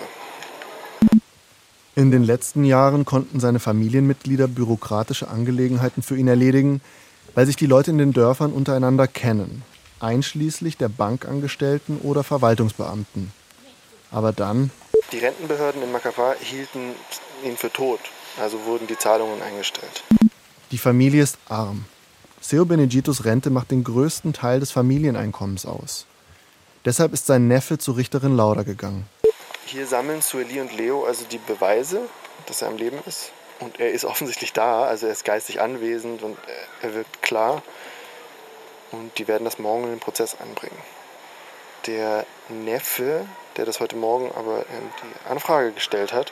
In 1.95 2.11
den 2.11 2.23
letzten 2.23 2.63
Jahren 2.63 3.05
konnten 3.05 3.39
seine 3.39 3.59
Familienmitglieder 3.59 4.47
bürokratische 4.47 5.27
Angelegenheiten 5.27 6.01
für 6.01 6.17
ihn 6.17 6.27
erledigen, 6.27 6.81
weil 7.35 7.45
sich 7.45 7.55
die 7.55 7.65
Leute 7.65 7.91
in 7.91 7.97
den 7.97 8.13
Dörfern 8.13 8.53
untereinander 8.53 9.07
kennen, 9.07 9.63
einschließlich 9.99 10.77
der 10.77 10.89
Bankangestellten 10.89 11.99
oder 12.01 12.23
Verwaltungsbeamten. 12.23 13.31
Aber 14.11 14.31
dann. 14.31 14.71
Die 15.11 15.17
Rentenbehörden 15.17 15.81
in 15.81 15.91
Macapá 15.91 16.35
hielten 16.39 16.91
ihn 17.43 17.57
für 17.57 17.71
tot, 17.71 17.99
also 18.39 18.63
wurden 18.65 18.87
die 18.87 18.97
Zahlungen 18.97 19.41
eingestellt. 19.41 20.03
Die 20.71 20.77
Familie 20.77 21.23
ist 21.23 21.37
arm. 21.49 21.85
Seo 22.41 22.65
Benegitos 22.65 23.23
Rente 23.23 23.49
macht 23.49 23.71
den 23.71 23.83
größten 23.83 24.33
Teil 24.33 24.59
des 24.59 24.71
Familieneinkommens 24.71 25.65
aus. 25.65 26.05
Deshalb 26.83 27.13
ist 27.13 27.25
sein 27.25 27.47
Neffe 27.47 27.77
zur 27.77 27.95
Richterin 27.95 28.35
Laura 28.35 28.63
gegangen. 28.63 29.05
Hier 29.65 29.87
sammeln 29.87 30.21
Sueli 30.21 30.59
und 30.59 30.75
Leo 30.75 31.05
also 31.05 31.25
die 31.31 31.37
Beweise, 31.37 32.01
dass 32.47 32.61
er 32.61 32.67
am 32.67 32.77
Leben 32.77 32.97
ist. 33.05 33.31
Und 33.63 33.79
er 33.79 33.91
ist 33.91 34.03
offensichtlich 34.03 34.51
da, 34.51 34.83
also 34.83 35.05
er 35.05 35.13
ist 35.13 35.23
geistig 35.23 35.61
anwesend 35.61 36.21
und 36.21 36.37
er 36.81 36.93
wirkt 36.93 37.21
klar. 37.21 37.61
Und 38.91 39.17
die 39.17 39.27
werden 39.27 39.45
das 39.45 39.57
morgen 39.57 39.85
in 39.85 39.89
den 39.91 39.99
Prozess 39.99 40.35
einbringen. 40.39 40.77
Der 41.87 42.25
Neffe, 42.49 43.25
der 43.57 43.65
das 43.65 43.79
heute 43.79 43.95
Morgen 43.95 44.31
aber 44.35 44.65
die 44.69 45.31
Anfrage 45.31 45.71
gestellt 45.71 46.13
hat, 46.13 46.31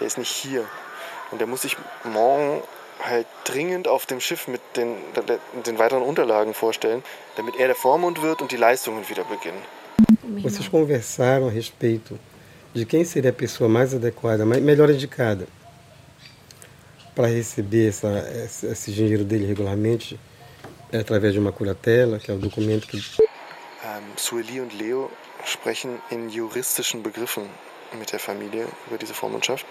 der 0.00 0.06
ist 0.06 0.18
nicht 0.18 0.30
hier. 0.30 0.64
Und 1.30 1.40
der 1.40 1.46
muss 1.46 1.62
sich 1.62 1.76
morgen 2.04 2.62
halt 3.02 3.26
dringend 3.44 3.88
auf 3.88 4.06
dem 4.06 4.20
Schiff 4.20 4.48
mit 4.48 4.60
den, 4.76 4.96
den 5.66 5.78
weiteren 5.78 6.02
Unterlagen 6.02 6.54
vorstellen, 6.54 7.02
damit 7.36 7.56
er 7.56 7.66
der 7.66 7.76
Vormund 7.76 8.22
wird 8.22 8.42
und 8.42 8.52
die 8.52 8.56
Leistungen 8.56 9.08
wieder 9.08 9.24
beginnen. 9.24 9.62
Vocês 10.42 10.68
conversaram 10.68 11.46
a 11.46 11.50
respeito 11.50 12.18
de 12.74 12.84
quem 12.84 13.04
seria 13.04 13.30
a 13.30 13.32
pessoa 13.32 13.68
mais 13.68 13.94
adequada, 13.94 14.44
melhor 14.44 14.90
indicada 14.90 15.46
para 17.14 17.28
receber 17.28 17.88
essa, 17.88 18.08
esse, 18.66 18.92
dinheiro 18.92 19.24
dele 19.24 19.46
regularmente 19.46 20.18
é 20.92 20.98
através 20.98 21.32
de 21.32 21.38
uma 21.38 21.52
curatela, 21.52 22.18
que 22.18 22.30
é 22.30 22.34
o 22.34 22.38
documento 22.38 22.86
que. 22.86 22.98
Ähm, 23.84 24.02
Sueli 24.16 24.60
und 24.60 24.74
Leo 24.74 25.10
sprechen 25.44 26.00
in 26.10 26.30
juristischen 26.30 27.02
Begriffen 27.02 27.48
mit 27.98 28.12
der 28.12 28.18
Familie 28.18 28.66
über 28.86 28.98
diese 28.98 29.14
Vormundschaft, 29.14 29.66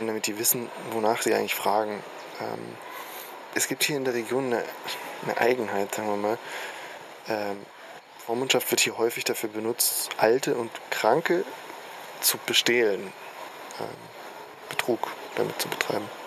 damit 0.00 0.26
die 0.26 0.38
wissen, 0.38 0.68
wonach 0.92 1.22
sie 1.22 1.34
eigentlich 1.34 1.54
fragen. 1.54 2.02
Ähm, 2.40 2.76
es 3.54 3.68
gibt 3.68 3.84
hier 3.84 3.96
in 3.96 4.04
der 4.04 4.14
Region 4.14 4.46
eine, 4.46 4.64
eine 5.24 5.38
Eigenheit, 5.38 5.94
sagen 5.94 6.08
wir 6.08 6.16
mal. 6.16 6.38
Ähm, 7.28 7.56
Vormundschaft 8.26 8.70
wird 8.70 8.80
hier 8.80 8.98
häufig 8.98 9.24
dafür 9.24 9.48
benutzt, 9.48 10.10
Alte 10.16 10.54
und 10.54 10.70
Kranke 10.90 11.44
zu 12.20 12.38
bestehlen, 12.46 13.12
ähm, 13.80 13.86
Betrug 14.68 15.08
damit 15.36 15.60
zu 15.60 15.68
betreiben. 15.68 16.21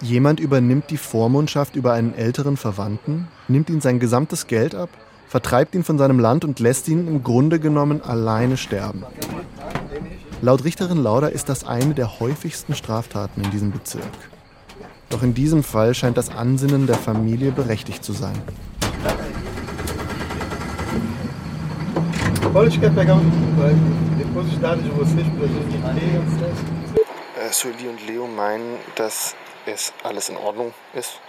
Jemand 0.00 0.38
übernimmt 0.38 0.90
die 0.90 0.96
Vormundschaft 0.96 1.74
über 1.74 1.92
einen 1.92 2.14
älteren 2.14 2.56
Verwandten, 2.56 3.26
nimmt 3.48 3.68
ihm 3.68 3.80
sein 3.80 3.98
gesamtes 3.98 4.46
Geld 4.46 4.74
ab, 4.74 4.90
vertreibt 5.26 5.74
ihn 5.74 5.82
von 5.82 5.98
seinem 5.98 6.20
Land 6.20 6.44
und 6.44 6.60
lässt 6.60 6.88
ihn 6.88 7.08
im 7.08 7.24
Grunde 7.24 7.58
genommen 7.58 8.00
alleine 8.02 8.56
sterben. 8.56 9.04
Laut 10.40 10.62
Richterin 10.62 10.98
Lauder 10.98 11.32
ist 11.32 11.48
das 11.48 11.66
eine 11.66 11.94
der 11.94 12.20
häufigsten 12.20 12.76
Straftaten 12.76 13.42
in 13.42 13.50
diesem 13.50 13.72
Bezirk. 13.72 14.04
Doch 15.10 15.24
in 15.24 15.34
diesem 15.34 15.64
Fall 15.64 15.94
scheint 15.94 16.16
das 16.16 16.30
Ansinnen 16.30 16.86
der 16.86 16.96
Familie 16.96 17.50
berechtigt 17.50 18.04
zu 18.04 18.12
sein. 18.12 18.40
Äh, 27.36 27.52
Sueli 27.52 27.88
und 27.88 28.06
Leo 28.06 28.26
meinen, 28.26 28.76
dass 28.94 29.34
es 29.68 29.92
alles 30.02 30.28
in 30.28 30.36
Ordnung 30.36 30.72
ist 30.94 31.20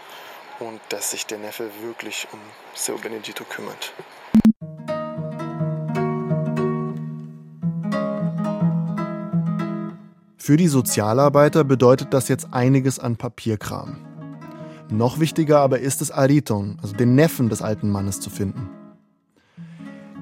und 0.60 0.80
dass 0.90 1.12
sich 1.12 1.26
der 1.26 1.38
Neffe 1.38 1.70
wirklich 1.82 2.28
um 2.32 2.40
Seo 2.74 2.98
Benedito 2.98 3.44
kümmert. 3.44 3.94
Für 10.38 10.58
die 10.58 10.68
Sozialarbeiter 10.68 11.64
bedeutet 11.64 12.14
das 12.14 12.28
jetzt 12.28 12.48
einiges 12.52 12.98
an 12.98 13.18
Papierkram. 13.18 13.98
Noch 14.90 15.20
wichtiger 15.20 15.60
aber 15.60 15.80
ist 15.80 16.02
es, 16.02 16.10
Ariton, 16.10 16.80
also 16.82 16.96
den 16.96 17.14
Neffen 17.14 17.50
des 17.50 17.62
alten 17.62 17.92
Mannes, 17.92 18.20
zu 18.20 18.32
finden. 18.32 18.68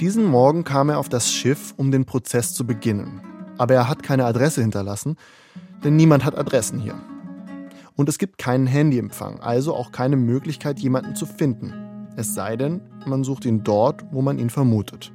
Diesen 0.02 0.26
Morgen 0.26 0.66
kam 0.66 0.90
er 0.90 1.00
auf 1.00 1.08
das 1.08 1.32
Schiff, 1.32 1.74
um 1.78 1.92
den 1.92 2.06
Prozess 2.06 2.54
zu 2.54 2.68
beginnen. 2.68 3.22
Aber 3.58 3.74
er 3.74 3.88
hat 3.88 4.04
keine 4.04 4.26
Adresse 4.26 4.62
hinterlassen, 4.62 5.16
denn 5.84 5.96
niemand 5.96 6.26
hat 6.26 6.38
Adressen 6.38 6.80
hier. 6.80 6.96
Und 7.98 8.08
es 8.08 8.20
gibt 8.20 8.38
keinen 8.38 8.68
Handyempfang, 8.68 9.40
also 9.40 9.74
auch 9.74 9.92
keine 9.92 10.18
Möglichkeit, 10.18 10.80
jemanden 10.80 11.16
zu 11.16 11.26
finden. 11.26 11.74
Es 12.16 12.36
sei 12.36 12.56
denn, 12.56 12.82
man 13.08 13.24
sucht 13.24 13.44
ihn 13.44 13.64
dort, 13.64 14.06
wo 14.12 14.22
man 14.22 14.38
ihn 14.38 14.52
vermutet. 14.52 15.12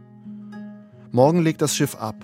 Morgen 1.12 1.42
legt 1.42 1.62
das 1.62 1.76
Schiff 1.76 1.94
ab. 1.94 2.16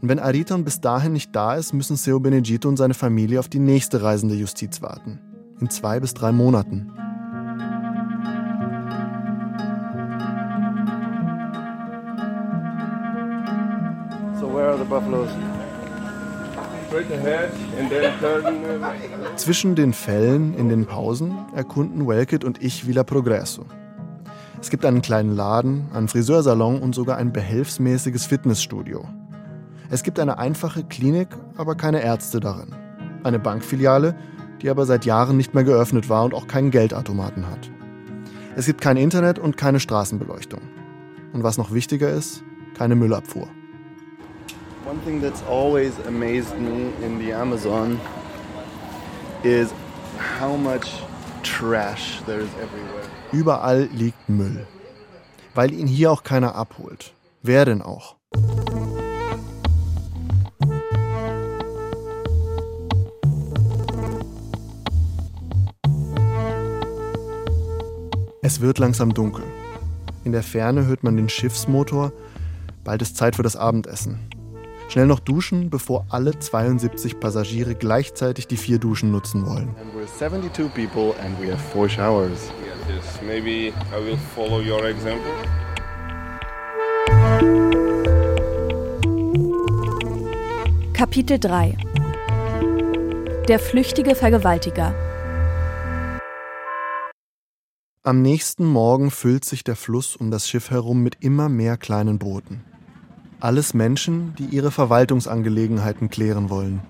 Und 0.00 0.08
wenn 0.08 0.20
Ariton 0.20 0.62
bis 0.62 0.80
dahin 0.80 1.12
nicht 1.12 1.34
da 1.34 1.56
ist, 1.56 1.72
müssen 1.72 1.96
Seo 1.96 2.20
Benedito 2.20 2.68
und 2.68 2.76
seine 2.76 2.94
Familie 2.94 3.40
auf 3.40 3.48
die 3.48 3.58
nächste 3.58 4.02
reisende 4.02 4.36
Justiz 4.36 4.80
warten. 4.80 5.18
In 5.60 5.70
zwei 5.70 5.98
bis 5.98 6.14
drei 6.14 6.30
Monaten. 6.30 6.92
So 14.38 14.54
where 14.54 14.68
are 14.68 14.78
the 14.78 14.84
buffaloes? 14.84 15.30
Zwischen 19.36 19.74
den 19.74 19.92
Fällen 19.92 20.54
in 20.54 20.68
den 20.68 20.86
Pausen 20.86 21.34
erkunden 21.54 22.06
Welkit 22.06 22.44
und 22.44 22.62
ich 22.62 22.86
Villa 22.86 23.04
Progresso. 23.04 23.64
Es 24.60 24.70
gibt 24.70 24.84
einen 24.84 25.02
kleinen 25.02 25.36
Laden, 25.36 25.88
einen 25.92 26.08
Friseursalon 26.08 26.80
und 26.80 26.94
sogar 26.94 27.18
ein 27.18 27.32
behelfsmäßiges 27.32 28.26
Fitnessstudio. 28.26 29.04
Es 29.90 30.02
gibt 30.02 30.18
eine 30.18 30.38
einfache 30.38 30.84
Klinik, 30.84 31.28
aber 31.56 31.74
keine 31.74 32.02
Ärzte 32.02 32.40
darin. 32.40 32.74
Eine 33.22 33.38
Bankfiliale, 33.38 34.16
die 34.62 34.70
aber 34.70 34.86
seit 34.86 35.04
Jahren 35.04 35.36
nicht 35.36 35.54
mehr 35.54 35.64
geöffnet 35.64 36.08
war 36.08 36.24
und 36.24 36.34
auch 36.34 36.48
keinen 36.48 36.70
Geldautomaten 36.70 37.46
hat. 37.48 37.70
Es 38.56 38.66
gibt 38.66 38.80
kein 38.80 38.96
Internet 38.96 39.38
und 39.38 39.56
keine 39.56 39.80
Straßenbeleuchtung. 39.80 40.62
Und 41.32 41.42
was 41.42 41.58
noch 41.58 41.72
wichtiger 41.72 42.10
ist, 42.10 42.42
keine 42.76 42.96
Müllabfuhr. 42.96 43.48
One 44.86 45.00
thing 45.00 45.20
that's 45.20 45.42
always 45.48 45.98
amazed 46.06 46.56
me 46.60 46.92
in 47.02 47.18
the 47.18 47.32
Amazon 47.32 48.00
is 49.42 49.74
how 50.16 50.54
much 50.54 50.86
trash 51.42 52.20
there 52.24 52.38
is 52.38 52.50
everywhere. 52.62 53.02
Überall 53.32 53.88
liegt 53.92 54.28
Müll. 54.28 54.64
Weil 55.56 55.72
ihn 55.72 55.88
hier 55.88 56.12
auch 56.12 56.22
keiner 56.22 56.54
abholt. 56.54 57.12
Wer 57.42 57.64
denn 57.64 57.82
auch? 57.82 58.14
Es 68.40 68.60
wird 68.60 68.78
langsam 68.78 69.12
dunkel. 69.14 69.42
In 70.22 70.30
der 70.30 70.44
Ferne 70.44 70.86
hört 70.86 71.02
man 71.02 71.16
den 71.16 71.28
Schiffsmotor. 71.28 72.12
Bald 72.84 73.02
ist 73.02 73.16
Zeit 73.16 73.34
für 73.34 73.42
das 73.42 73.56
Abendessen. 73.56 74.20
Schnell 74.88 75.06
noch 75.06 75.20
duschen, 75.20 75.68
bevor 75.68 76.06
alle 76.10 76.38
72 76.38 77.18
Passagiere 77.18 77.74
gleichzeitig 77.74 78.46
die 78.46 78.56
vier 78.56 78.78
Duschen 78.78 79.10
nutzen 79.10 79.44
wollen. 79.44 79.68
And 79.80 79.94
we're 79.94 80.06
72 80.06 80.72
people 80.72 81.14
and 81.22 81.38
we 81.40 81.50
have 81.50 81.60
four 81.72 81.88
showers. 81.88 82.52
Yes, 82.88 83.20
maybe 83.26 83.72
I 83.92 84.04
will 84.04 84.16
follow 84.34 84.60
your 84.60 84.84
example. 84.84 85.32
Kapitel 90.92 91.38
3 91.38 91.76
Der 93.48 93.58
flüchtige 93.58 94.14
Vergewaltiger 94.14 94.94
Am 98.04 98.22
nächsten 98.22 98.64
Morgen 98.64 99.10
füllt 99.10 99.44
sich 99.44 99.64
der 99.64 99.74
Fluss 99.74 100.14
um 100.14 100.30
das 100.30 100.48
Schiff 100.48 100.70
herum 100.70 101.02
mit 101.02 101.16
immer 101.20 101.48
mehr 101.48 101.76
kleinen 101.76 102.20
Booten. 102.20 102.64
Alles 103.40 103.74
Menschen, 103.74 104.34
die 104.38 104.44
ihre 104.44 104.70
Verwaltungsangelegenheiten 104.70 106.08
klären 106.08 106.48
wollen. 106.48 106.80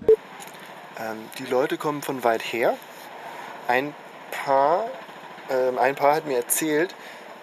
Ähm, 0.97 1.17
die 1.39 1.45
Leute 1.51 1.77
kommen 1.77 2.01
von 2.01 2.23
weit 2.23 2.41
her. 2.41 2.75
Ein 3.67 3.93
Paar, 4.31 4.85
ähm, 5.49 5.77
ein 5.77 5.95
Paar 5.95 6.15
hat 6.15 6.25
mir 6.25 6.37
erzählt, 6.37 6.95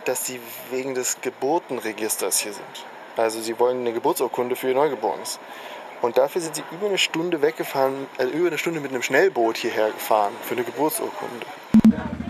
dass 0.06 0.26
sie 0.26 0.40
wegen 0.70 0.94
des 0.94 1.20
Geburtenregisters 1.20 2.38
hier 2.38 2.54
sind. 2.54 2.84
Also 3.16 3.40
sie 3.40 3.58
wollen 3.58 3.80
eine 3.80 3.92
Geburtsurkunde 3.92 4.56
für 4.56 4.68
ihr 4.68 4.74
Neugeborenes. 4.74 5.38
Und 6.00 6.18
dafür 6.18 6.40
sind 6.40 6.56
sie 6.56 6.62
über 6.72 6.88
eine 6.88 6.98
Stunde 6.98 7.42
weggefahren, 7.42 8.06
äh, 8.18 8.24
über 8.24 8.48
eine 8.48 8.58
Stunde 8.58 8.80
mit 8.80 8.90
einem 8.90 9.02
Schnellboot 9.02 9.58
hierher 9.58 9.90
gefahren 9.90 10.32
für 10.42 10.54
eine 10.54 10.64
Geburtsurkunde. 10.64 11.46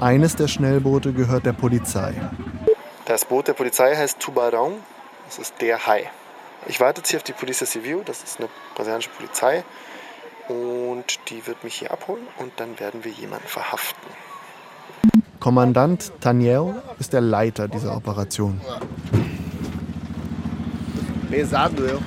Eines 0.00 0.34
der 0.34 0.48
Schnellboote 0.48 1.12
gehört 1.12 1.46
der 1.46 1.52
Polizei. 1.52 2.14
Das 3.04 3.24
Boot 3.24 3.48
der 3.48 3.52
Polizei 3.52 3.94
heißt 3.94 4.20
Tubarão. 4.20 4.72
Das 5.26 5.38
ist 5.38 5.54
der 5.60 5.86
Hai. 5.86 6.10
Ich 6.66 6.80
warte 6.80 7.00
jetzt 7.00 7.10
hier 7.10 7.18
auf 7.18 7.24
die 7.24 7.32
Polícia 7.32 7.66
Civil, 7.66 8.02
das 8.04 8.22
ist 8.22 8.38
eine 8.38 8.48
brasilianische 8.74 9.10
Polizei. 9.10 9.64
Und 10.48 11.30
die 11.30 11.46
wird 11.46 11.64
mich 11.64 11.74
hier 11.74 11.90
abholen 11.90 12.26
und 12.38 12.52
dann 12.56 12.78
werden 12.78 13.04
wir 13.04 13.12
jemanden 13.12 13.46
verhaften. 13.46 14.08
Kommandant 15.40 16.12
Taniel 16.20 16.82
ist 16.98 17.12
der 17.12 17.20
Leiter 17.20 17.68
dieser 17.68 17.96
Operation. 17.96 18.60
Pesado 21.30 21.86
eu. 21.86 22.00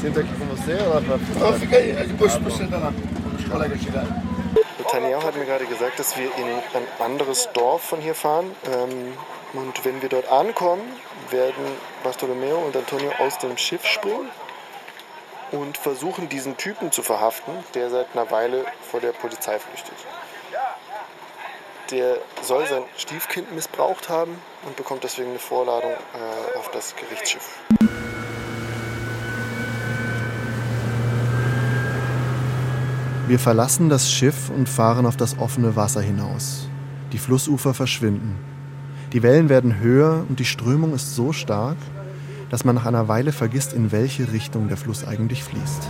Senta 0.00 0.20
aqui 0.20 0.28
com 0.38 0.46
você 0.46 0.74
ou 0.82 0.94
lá 0.94 1.00
pra 1.00 1.18
fora? 1.18 1.50
Não, 1.50 1.58
fica 1.58 1.76
aí, 1.76 1.92
depois 2.06 2.34
tu 2.36 2.50
senta 2.50 2.76
lá, 2.78 2.92
quando 3.22 3.38
os 3.38 3.48
colegas 3.48 3.80
chegarem. 3.80 4.12
Taniao 4.90 5.22
hat 5.22 5.36
mir 5.36 5.44
gerade 5.44 5.66
gesagt, 5.66 5.98
dass 5.98 6.16
wir 6.16 6.26
in 6.26 6.44
ein 6.74 6.86
anderes 7.04 7.48
Dorf 7.52 7.82
von 7.82 8.00
hier 8.00 8.14
fahren. 8.14 8.46
Ähm, 8.66 9.12
und 9.52 9.84
wenn 9.84 10.02
wir 10.02 10.08
dort 10.08 10.30
ankommen, 10.30 10.82
werden 11.30 11.64
Bartolomeo 12.02 12.58
und 12.58 12.76
Antonio 12.76 13.10
aus 13.18 13.38
dem 13.38 13.56
Schiff 13.56 13.84
springen 13.84 14.30
und 15.52 15.78
versuchen, 15.78 16.28
diesen 16.28 16.56
Typen 16.56 16.92
zu 16.92 17.02
verhaften, 17.02 17.52
der 17.74 17.90
seit 17.90 18.06
einer 18.14 18.30
Weile 18.30 18.64
vor 18.90 19.00
der 19.00 19.12
Polizei 19.12 19.58
flüchtet. 19.58 19.94
Der 21.90 22.18
soll 22.42 22.66
sein 22.66 22.82
Stiefkind 22.96 23.54
missbraucht 23.54 24.08
haben 24.08 24.36
und 24.64 24.76
bekommt 24.76 25.04
deswegen 25.04 25.30
eine 25.30 25.38
Vorladung 25.38 25.92
äh, 25.92 26.58
auf 26.58 26.70
das 26.72 26.96
Gerichtsschiff. 26.96 27.60
Wir 33.28 33.38
verlassen 33.40 33.88
das 33.88 34.10
Schiff 34.10 34.50
und 34.50 34.68
fahren 34.68 35.06
auf 35.06 35.16
das 35.16 35.38
offene 35.38 35.74
Wasser 35.74 36.00
hinaus. 36.00 36.68
Die 37.12 37.18
Flussufer 37.18 37.74
verschwinden. 37.74 38.55
Die 39.12 39.22
Wellen 39.22 39.48
werden 39.48 39.78
höher 39.78 40.24
und 40.28 40.38
die 40.40 40.44
Strömung 40.44 40.94
ist 40.94 41.14
so 41.14 41.32
stark, 41.32 41.76
dass 42.50 42.64
man 42.64 42.74
nach 42.74 42.86
einer 42.86 43.08
Weile 43.08 43.32
vergisst, 43.32 43.72
in 43.72 43.92
welche 43.92 44.32
Richtung 44.32 44.68
der 44.68 44.76
Fluss 44.76 45.06
eigentlich 45.06 45.42
fließt. 45.44 45.88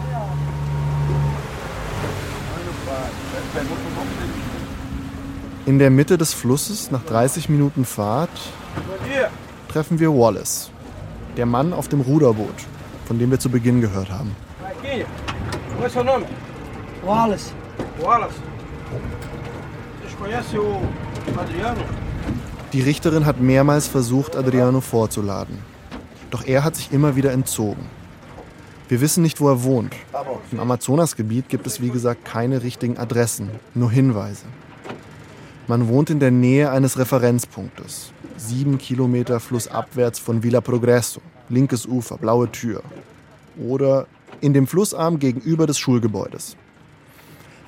In 5.66 5.78
der 5.78 5.90
Mitte 5.90 6.16
des 6.18 6.32
Flusses, 6.32 6.90
nach 6.90 7.02
30 7.04 7.48
Minuten 7.48 7.84
Fahrt, 7.84 8.30
treffen 9.68 9.98
wir 9.98 10.12
Wallace, 10.12 10.70
der 11.36 11.46
Mann 11.46 11.72
auf 11.72 11.88
dem 11.88 12.00
Ruderboot, 12.00 12.54
von 13.06 13.18
dem 13.18 13.30
wir 13.30 13.38
zu 13.38 13.50
Beginn 13.50 13.80
gehört 13.80 14.10
haben. 14.10 14.36
Qual 15.76 15.86
é 15.86 15.90
seu 15.90 16.02
nome? 16.02 16.24
Wallace. 17.04 17.52
Wallace. 18.00 18.36
Vocês 20.00 20.14
conhecem 20.18 20.58
o 20.58 20.80
Adriano? 21.38 22.05
Die 22.72 22.80
Richterin 22.80 23.26
hat 23.26 23.40
mehrmals 23.40 23.86
versucht, 23.86 24.34
Adriano 24.34 24.80
vorzuladen. 24.80 25.58
Doch 26.30 26.44
er 26.44 26.64
hat 26.64 26.74
sich 26.74 26.92
immer 26.92 27.14
wieder 27.14 27.32
entzogen. 27.32 27.86
Wir 28.88 29.00
wissen 29.00 29.22
nicht, 29.22 29.40
wo 29.40 29.48
er 29.48 29.62
wohnt. 29.62 29.94
Im 30.50 30.60
Amazonasgebiet 30.60 31.48
gibt 31.48 31.66
es, 31.66 31.80
wie 31.80 31.90
gesagt, 31.90 32.24
keine 32.24 32.62
richtigen 32.62 32.98
Adressen, 32.98 33.50
nur 33.74 33.90
Hinweise. 33.90 34.46
Man 35.68 35.88
wohnt 35.88 36.10
in 36.10 36.20
der 36.20 36.30
Nähe 36.30 36.70
eines 36.70 36.98
Referenzpunktes. 36.98 38.12
Sieben 38.36 38.78
Kilometer 38.78 39.40
flussabwärts 39.40 40.18
von 40.18 40.42
Villa 40.42 40.60
Progresso, 40.60 41.20
linkes 41.48 41.86
Ufer, 41.86 42.16
blaue 42.18 42.50
Tür. 42.50 42.82
Oder 43.58 44.06
in 44.40 44.52
dem 44.52 44.66
Flussarm 44.66 45.18
gegenüber 45.18 45.66
des 45.66 45.78
Schulgebäudes. 45.78 46.56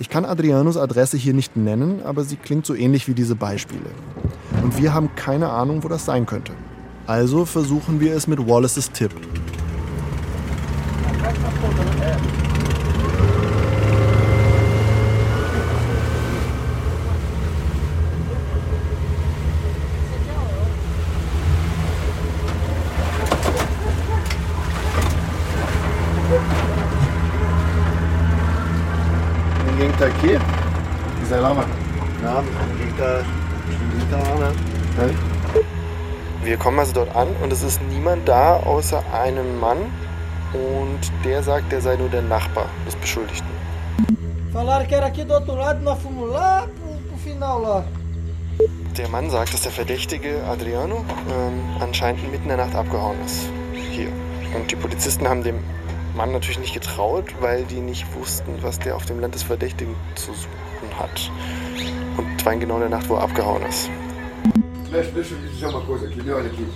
Ich 0.00 0.08
kann 0.08 0.24
Adrianos 0.24 0.76
Adresse 0.76 1.16
hier 1.16 1.34
nicht 1.34 1.56
nennen, 1.56 2.02
aber 2.04 2.22
sie 2.22 2.36
klingt 2.36 2.66
so 2.66 2.74
ähnlich 2.74 3.08
wie 3.08 3.14
diese 3.14 3.34
Beispiele. 3.34 3.90
Und 4.62 4.76
wir 4.76 4.92
haben 4.92 5.10
keine 5.14 5.48
Ahnung, 5.48 5.82
wo 5.82 5.88
das 5.88 6.04
sein 6.04 6.26
könnte. 6.26 6.52
Also 7.06 7.44
versuchen 7.44 8.00
wir 8.00 8.14
es 8.14 8.26
mit 8.26 8.46
Wallaces 8.46 8.90
Tipp. 8.92 9.12
Ninguém 29.66 29.92
tá 29.92 30.06
aqui? 30.06 30.38
Quiser 31.20 31.40
lá, 31.40 31.54
mano? 31.54 31.68
Não, 32.22 32.42
ninguém 32.42 32.92
tá. 32.98 33.22
Ninguém 33.68 34.08
tá 34.10 34.16
lá, 34.18 34.34
né? 34.40 34.52
Wir 36.42 36.56
kommen 36.56 36.80
also 36.80 36.92
dort 36.92 37.07
an 37.18 37.34
und 37.42 37.52
es 37.52 37.62
ist 37.62 37.82
niemand 37.82 38.28
da 38.28 38.58
außer 38.58 39.02
einem 39.12 39.58
Mann 39.58 39.78
und 40.52 41.00
der 41.24 41.42
sagt, 41.42 41.72
er 41.72 41.80
sei 41.80 41.96
nur 41.96 42.08
der 42.08 42.22
Nachbar 42.22 42.66
des 42.86 42.94
Beschuldigten. 42.96 43.48
Der 48.96 49.08
Mann 49.08 49.30
sagt, 49.30 49.52
dass 49.52 49.62
der 49.62 49.72
Verdächtige 49.72 50.42
Adriano 50.44 51.04
ähm, 51.30 51.60
anscheinend 51.80 52.22
mitten 52.30 52.44
in 52.44 52.56
der 52.56 52.56
Nacht 52.56 52.74
abgehauen 52.74 53.16
ist. 53.24 53.50
Hier. 53.72 54.08
Und 54.54 54.70
die 54.70 54.76
Polizisten 54.76 55.28
haben 55.28 55.42
dem 55.42 55.62
Mann 56.16 56.32
natürlich 56.32 56.58
nicht 56.58 56.74
getraut, 56.74 57.34
weil 57.40 57.64
die 57.64 57.80
nicht 57.80 58.06
wussten, 58.14 58.58
was 58.62 58.78
der 58.78 58.96
auf 58.96 59.04
dem 59.06 59.20
Land 59.20 59.34
des 59.34 59.42
Verdächtigen 59.42 59.94
zu 60.14 60.32
suchen 60.32 60.98
hat. 60.98 61.30
Und 62.16 62.40
zwar 62.40 62.54
in 62.54 62.60
genau 62.60 62.78
der 62.78 62.88
Nacht, 62.88 63.08
wo 63.08 63.16
er 63.16 63.22
abgehauen 63.22 63.62
ist. 63.68 63.90
Mestre, 64.90 65.12
deixa 65.14 65.34
eu 65.34 65.40
lhe 65.40 65.48
dizer 65.48 65.66
uma 65.66 65.80
coisa 65.82 66.06
aqui. 66.06 66.22
Me 66.22 66.30
olha 66.32 66.46
aqui. 66.46 66.66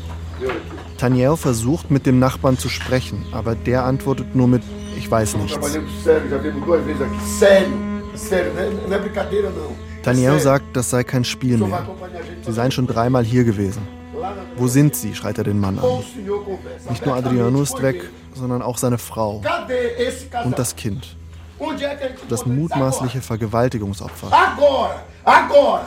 Me 0.40 0.46
olha 0.46 0.57
aqui. 0.57 0.96
Taniel 0.98 1.37
versucht 1.37 1.90
mit 1.90 2.05
dem 2.07 2.18
Nachbarn 2.18 2.59
zu 2.59 2.68
sprechen, 2.68 3.25
aber 3.33 3.55
der 3.55 3.85
antwortet 3.85 4.35
nur 4.35 4.48
mit 4.48 4.62
Ich 4.96 5.11
weiß 5.11 5.37
nichts. 5.37 5.53
trabalhando 5.59 5.88
sério, 6.05 6.29
já 6.31 6.38
vimos 6.38 6.64
duas 6.64 6.85
vezes 6.85 7.03
aqui. 7.03 7.20
Sério, 7.38 7.72
sério, 8.14 8.53
não 8.55 8.62
é, 8.62 8.70
não 8.88 8.96
é 8.96 8.98
brincadeira 8.98 9.51
não. 9.51 9.72
Taniel 10.03 10.38
sagt, 10.40 10.64
das 10.77 10.90
sei 10.90 11.05
kein 11.05 11.25
Spiel 11.25 11.59
mehr. 11.59 11.87
Sie 12.44 12.53
seien 12.53 12.70
schon 12.70 12.87
dreimal 12.87 13.25
hier 13.25 13.44
gewesen. 13.44 13.83
Wo 14.57 14.68
sind 14.68 14.94
sie? 14.94 15.14
schreit 15.14 15.38
er 15.38 15.44
den 15.44 15.59
Mann 15.59 15.79
an. 15.79 15.85
Nicht 16.90 17.07
nur 17.07 17.14
Adriano 17.16 17.62
ist 17.62 17.81
weg, 17.83 18.05
sondern 18.35 18.62
auch 18.62 18.79
seine 18.79 18.98
Frau 18.98 19.42
und 20.44 20.59
das 20.59 20.77
Kind. 20.77 21.16
Das 22.29 22.44
mutmaßliche 22.44 23.20
Vergewaltigungsopfer. 23.20 24.29
Agora! 24.31 25.03
Agora! 25.25 25.85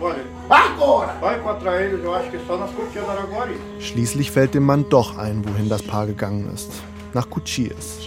Olha, 0.00 0.24
Agora! 0.48 1.12
vai 1.20 1.38
encontrar 1.38 1.80
eles, 1.80 2.02
eu 2.04 2.14
acho 2.14 2.30
que 2.30 2.38
só 2.46 2.56
nas 2.56 2.70
do 2.70 3.10
Araguari. 3.10 3.56
Schließlich 3.80 4.30
fällt 4.30 4.54
dem 4.54 4.64
Mann 4.64 4.84
doch 4.88 5.18
ein, 5.18 5.44
wohin 5.44 5.68
das 5.68 5.82
Paar 5.82 6.06
gegangen 6.06 6.48
ist. 6.54 6.72
Nach 7.14 7.28
Cuchias, 7.28 7.98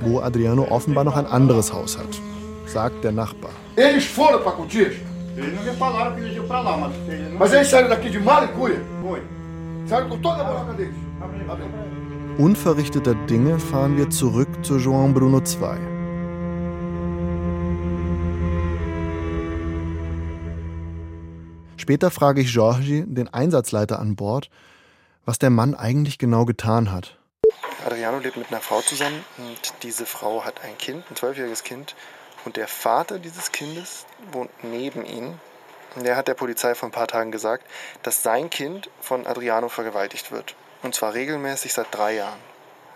wo 0.00 0.20
Adriano 0.20 0.66
offenbar 0.70 1.04
noch 1.04 1.16
ein 1.16 1.26
anderes 1.26 1.72
Haus 1.72 1.96
hat, 1.96 2.08
sagt 2.66 3.02
der 3.02 3.12
Nachbar. 3.12 3.50
Eles 3.76 4.04
foram 4.04 4.40
pra 4.40 4.52
Cotias? 4.52 4.94
Eles 5.36 5.54
não 5.54 5.62
me 5.62 5.78
falaram 5.78 6.14
que 6.14 6.20
eles 6.20 6.36
iam 6.36 6.46
pra 6.46 6.60
lá, 6.60 6.76
mas 6.76 6.92
eles 7.08 7.30
não... 7.30 7.38
Mas 7.38 7.52
eles 7.52 7.68
saíram 7.68 7.88
daqui 7.88 8.10
de 8.10 8.18
Malicuia? 8.18 8.82
Foi. 9.00 9.22
Saíram 9.86 10.08
com 10.08 10.18
toda 10.18 10.42
a 10.42 10.44
moral 10.44 10.74
deles. 10.74 10.94
Unverrichteter 12.38 13.14
Dinge 13.26 13.58
fahren 13.58 13.96
wir 13.96 14.10
zurück 14.10 14.48
zu 14.62 14.78
João 14.78 15.12
Bruno 15.12 15.38
II. 15.38 15.97
Später 21.88 22.10
frage 22.10 22.42
ich 22.42 22.52
Jorge, 22.52 23.06
den 23.06 23.32
Einsatzleiter 23.32 23.98
an 23.98 24.14
Bord, 24.14 24.50
was 25.24 25.38
der 25.38 25.48
Mann 25.48 25.74
eigentlich 25.74 26.18
genau 26.18 26.44
getan 26.44 26.92
hat. 26.92 27.16
Adriano 27.86 28.18
lebt 28.18 28.36
mit 28.36 28.52
einer 28.52 28.60
Frau 28.60 28.82
zusammen 28.82 29.24
und 29.38 29.72
diese 29.82 30.04
Frau 30.04 30.44
hat 30.44 30.62
ein 30.62 30.76
Kind, 30.76 31.02
ein 31.10 31.16
zwölfjähriges 31.16 31.64
Kind. 31.64 31.96
Und 32.44 32.58
der 32.58 32.68
Vater 32.68 33.18
dieses 33.18 33.52
Kindes 33.52 34.04
wohnt 34.32 34.50
neben 34.62 35.06
ihm. 35.06 35.40
Und 35.96 36.04
der 36.04 36.16
hat 36.16 36.28
der 36.28 36.34
Polizei 36.34 36.74
vor 36.74 36.90
ein 36.90 36.92
paar 36.92 37.06
Tagen 37.06 37.32
gesagt, 37.32 37.64
dass 38.02 38.22
sein 38.22 38.50
Kind 38.50 38.90
von 39.00 39.26
Adriano 39.26 39.70
vergewaltigt 39.70 40.30
wird. 40.30 40.56
Und 40.82 40.94
zwar 40.94 41.14
regelmäßig 41.14 41.72
seit 41.72 41.86
drei 41.90 42.16
Jahren. 42.16 42.40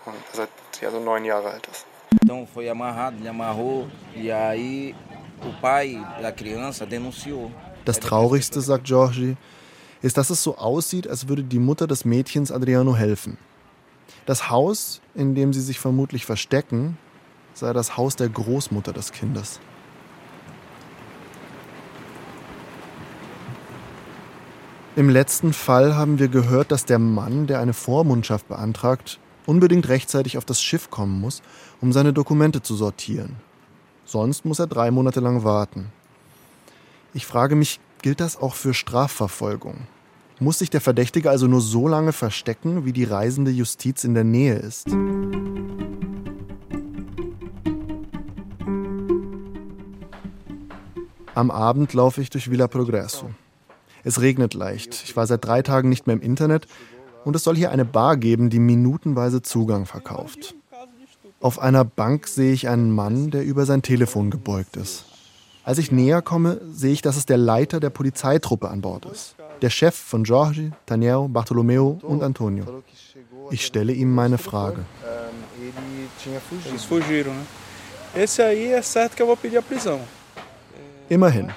Und 0.05 0.17
seit 0.33 0.49
er 0.81 0.91
so 0.91 0.99
neun 0.99 1.25
Jahre 1.25 1.49
alt 1.49 1.65
ist. 1.65 1.87
Então 2.23 2.45
foi 2.45 2.69
amarrado, 2.69 3.17
ele 3.17 3.27
amarrou 3.27 3.89
e 4.13 4.31
aí 4.31 4.95
o 5.41 5.59
pai 5.59 5.99
da 6.21 6.31
criança 6.31 6.85
denunciou. 6.85 7.51
Das 7.85 7.99
Traurigste, 7.99 8.61
sagt 8.61 8.87
Jorge, 8.87 9.35
ist, 10.01 10.17
dass 10.17 10.29
es 10.29 10.43
so 10.43 10.57
aussieht, 10.57 11.07
als 11.07 11.27
würde 11.27 11.43
die 11.43 11.59
Mutter 11.59 11.87
des 11.87 12.05
Mädchens 12.05 12.51
Adriano 12.51 12.95
helfen. 12.95 13.37
Das 14.25 14.49
Haus, 14.49 15.01
in 15.15 15.35
dem 15.35 15.53
sie 15.53 15.61
sich 15.61 15.79
vermutlich 15.79 16.25
verstecken, 16.25 16.97
sei 17.53 17.73
das 17.73 17.97
Haus 17.97 18.15
der 18.15 18.29
Großmutter 18.29 18.93
des 18.93 19.11
Kindes. 19.11 19.59
Im 24.95 25.09
letzten 25.09 25.53
Fall 25.53 25.95
haben 25.95 26.19
wir 26.19 26.27
gehört, 26.27 26.71
dass 26.71 26.85
der 26.85 26.99
Mann, 26.99 27.47
der 27.47 27.59
eine 27.59 27.73
Vormundschaft 27.73 28.47
beantragt, 28.47 29.19
unbedingt 29.45 29.89
rechtzeitig 29.89 30.37
auf 30.37 30.45
das 30.45 30.61
Schiff 30.61 30.89
kommen 30.89 31.19
muss, 31.19 31.41
um 31.81 31.91
seine 31.91 32.13
Dokumente 32.13 32.61
zu 32.61 32.75
sortieren. 32.75 33.37
Sonst 34.05 34.45
muss 34.45 34.59
er 34.59 34.67
drei 34.67 34.91
Monate 34.91 35.19
lang 35.19 35.43
warten. 35.43 35.91
Ich 37.15 37.27
frage 37.27 37.55
mich, 37.55 37.79
gilt 38.01 38.19
das 38.19 38.37
auch 38.37 38.55
für 38.55 38.73
Strafverfolgung? 38.73 39.87
Muss 40.39 40.57
sich 40.57 40.71
der 40.71 40.81
Verdächtige 40.81 41.29
also 41.29 41.45
nur 41.45 41.61
so 41.61 41.87
lange 41.87 42.11
verstecken, 42.11 42.85
wie 42.85 42.91
die 42.91 43.03
reisende 43.03 43.51
Justiz 43.51 44.03
in 44.03 44.15
der 44.15 44.23
Nähe 44.23 44.55
ist? 44.55 44.87
Am 51.35 51.51
Abend 51.51 51.93
laufe 51.93 52.19
ich 52.19 52.31
durch 52.31 52.49
Villa 52.49 52.67
Progresso. 52.67 53.29
Es 54.03 54.19
regnet 54.19 54.55
leicht. 54.55 55.03
Ich 55.03 55.15
war 55.15 55.27
seit 55.27 55.45
drei 55.45 55.61
Tagen 55.61 55.89
nicht 55.89 56.07
mehr 56.07 56.15
im 56.15 56.21
Internet 56.21 56.65
und 57.25 57.35
es 57.35 57.43
soll 57.43 57.55
hier 57.55 57.69
eine 57.69 57.85
Bar 57.85 58.17
geben, 58.17 58.49
die 58.49 58.59
minutenweise 58.59 59.43
Zugang 59.43 59.85
verkauft. 59.85 60.55
Auf 61.41 61.59
einer 61.59 61.85
Bank 61.85 62.27
sehe 62.27 62.53
ich 62.53 62.69
einen 62.69 62.89
Mann, 62.89 63.29
der 63.29 63.43
über 63.43 63.67
sein 63.67 63.83
Telefon 63.83 64.31
gebeugt 64.31 64.77
ist. 64.77 65.05
Als 65.65 65.77
ich 65.77 65.93
näher 65.93 66.21
komme, 66.21 66.59
sehe 66.73 66.91
ich, 66.91 67.01
dass 67.01 67.15
es 67.15 67.25
der 67.25 67.37
Leiter 67.37 67.79
der 67.79 67.89
Polizeitruppe 67.89 68.69
an 68.69 68.81
Bord 68.81 69.05
ist. 69.05 69.35
Der 69.61 69.69
Chef 69.69 69.95
von 69.95 70.25
Jorge, 70.25 70.73
Daniel, 70.85 71.27
Bartolomeo 71.29 71.99
und 72.01 72.21
Antonio. 72.21 72.65
Ich 73.49 73.65
stelle 73.65 73.93
ihm 73.93 74.13
meine 74.13 74.37
Frage. 74.37 74.83
Immerhin. 81.07 81.51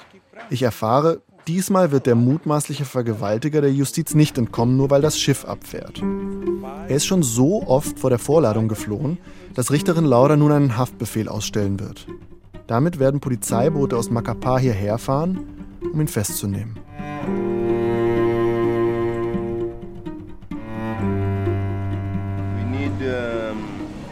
Ich 0.50 0.62
erfahre, 0.62 1.20
diesmal 1.48 1.90
wird 1.90 2.06
der 2.06 2.14
mutmaßliche 2.14 2.84
Vergewaltiger 2.84 3.60
der 3.60 3.72
Justiz 3.72 4.14
nicht 4.14 4.38
entkommen, 4.38 4.76
nur 4.76 4.90
weil 4.90 5.02
das 5.02 5.18
Schiff 5.18 5.44
abfährt. 5.44 6.00
Er 6.88 6.94
ist 6.94 7.06
schon 7.06 7.24
so 7.24 7.66
oft 7.66 7.98
vor 7.98 8.10
der 8.10 8.20
Vorladung 8.20 8.68
geflohen, 8.68 9.18
dass 9.54 9.72
Richterin 9.72 10.04
Laura 10.04 10.36
nun 10.36 10.52
einen 10.52 10.76
Haftbefehl 10.76 11.28
ausstellen 11.28 11.80
wird. 11.80 12.06
Damit 12.66 12.98
werden 12.98 13.20
Polizeiboote 13.20 13.96
aus 13.96 14.10
Macapá 14.10 14.58
hierher 14.58 14.98
fahren, 14.98 15.38
um 15.92 16.00
ihn 16.00 16.08
festzunehmen. 16.08 16.76
We 22.56 22.64
need, 22.64 22.90
um, 23.02 23.58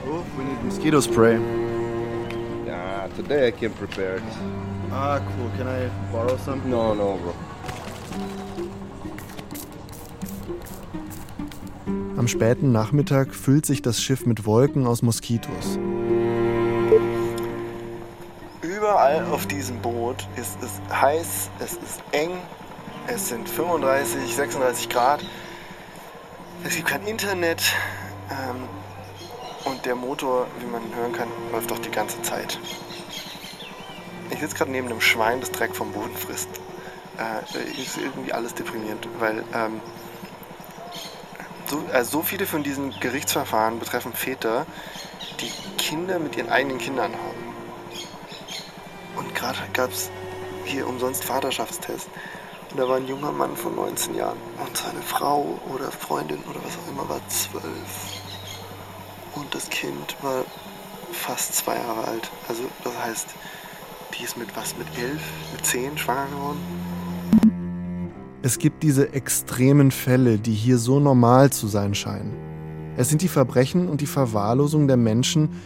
oh, 0.08 0.22
we 0.38 0.44
need 0.44 0.64
mosquito 0.64 1.00
spray. 1.00 1.38
Nah, 2.64 3.08
today 3.16 3.48
I 3.48 3.50
can 3.50 3.72
prepare 3.72 4.16
it. 4.18 4.22
Ah, 4.92 5.18
cool. 5.18 5.50
Can 5.58 5.66
I 5.66 5.90
borrow 6.12 6.38
some? 6.44 6.60
No, 6.70 6.94
no, 6.94 7.18
bro. 7.22 7.34
Am 12.16 12.28
späten 12.28 12.70
Nachmittag 12.70 13.34
füllt 13.34 13.66
sich 13.66 13.82
das 13.82 14.00
Schiff 14.00 14.24
mit 14.24 14.46
Wolken 14.46 14.86
aus 14.86 15.02
Moskitos. 15.02 15.78
Überall 18.84 19.24
auf 19.32 19.46
diesem 19.46 19.80
Boot 19.80 20.28
ist 20.36 20.58
es 20.62 20.78
heiß, 20.94 21.48
es 21.58 21.72
ist 21.72 22.02
eng, 22.12 22.38
es 23.06 23.28
sind 23.28 23.48
35, 23.48 24.36
36 24.36 24.90
Grad, 24.90 25.24
es 26.64 26.76
gibt 26.76 26.88
kein 26.88 27.06
Internet 27.06 27.62
ähm, 28.30 28.68
und 29.64 29.86
der 29.86 29.94
Motor, 29.94 30.46
wie 30.58 30.66
man 30.66 30.82
hören 30.94 31.14
kann, 31.14 31.28
läuft 31.50 31.70
doch 31.70 31.78
die 31.78 31.90
ganze 31.90 32.20
Zeit. 32.20 32.60
Ich 34.28 34.40
sitze 34.40 34.54
gerade 34.54 34.70
neben 34.70 34.88
einem 34.88 35.00
Schwein, 35.00 35.40
das 35.40 35.50
Dreck 35.50 35.74
vom 35.74 35.90
Boden 35.92 36.14
frisst. 36.14 36.50
Äh, 37.18 37.80
ist 37.80 37.96
irgendwie 37.96 38.34
alles 38.34 38.52
deprimierend, 38.52 39.08
weil 39.18 39.44
ähm, 39.54 39.80
so, 41.68 41.82
also 41.90 42.18
so 42.18 42.22
viele 42.22 42.44
von 42.44 42.62
diesen 42.62 42.90
Gerichtsverfahren 43.00 43.78
betreffen 43.78 44.12
Väter, 44.12 44.66
die 45.40 45.50
Kinder 45.78 46.18
mit 46.18 46.36
ihren 46.36 46.50
eigenen 46.50 46.76
Kindern 46.76 47.14
haben. 47.14 47.43
Und 49.16 49.35
gerade 49.35 49.59
gab 49.72 49.90
es 49.90 50.11
hier 50.64 50.87
umsonst 50.87 51.24
Vaterschaftstest. 51.24 52.09
Und 52.70 52.81
da 52.81 52.88
war 52.88 52.96
ein 52.96 53.07
junger 53.07 53.33
Mann 53.33 53.57
von 53.57 53.74
19 53.74 54.14
Jahren. 54.14 54.38
Und 54.64 54.77
seine 54.77 55.03
Frau 55.03 55.59
oder 55.72 55.90
Freundin 55.90 56.38
oder 56.50 56.61
was 56.64 56.77
auch 56.79 56.92
immer 56.92 57.09
war 57.09 57.20
12. 57.29 57.64
Und 59.35 59.55
das 59.55 59.68
Kind 59.70 60.16
war 60.22 60.44
fast 61.12 61.55
zwei 61.55 61.77
Jahre 61.77 62.09
alt. 62.09 62.31
Also 62.48 62.64
das 62.83 62.92
heißt, 63.05 63.29
die 64.18 64.24
ist 64.24 64.37
mit 64.37 64.48
was, 64.57 64.77
mit 64.77 64.87
elf, 64.98 65.22
mit 65.53 65.64
zehn 65.64 65.96
schwanger 65.96 66.27
geworden? 66.27 66.59
Es 68.42 68.59
gibt 68.59 68.83
diese 68.83 69.12
extremen 69.12 69.90
Fälle, 69.90 70.38
die 70.38 70.53
hier 70.53 70.79
so 70.79 71.00
normal 71.00 71.50
zu 71.50 71.66
sein 71.66 71.94
scheinen. 71.94 72.35
Es 72.96 73.09
sind 73.09 73.22
die 73.22 73.29
Verbrechen 73.29 73.88
und 73.88 74.00
die 74.00 74.07
Verwahrlosung 74.07 74.87
der 74.87 74.96
Menschen, 74.96 75.62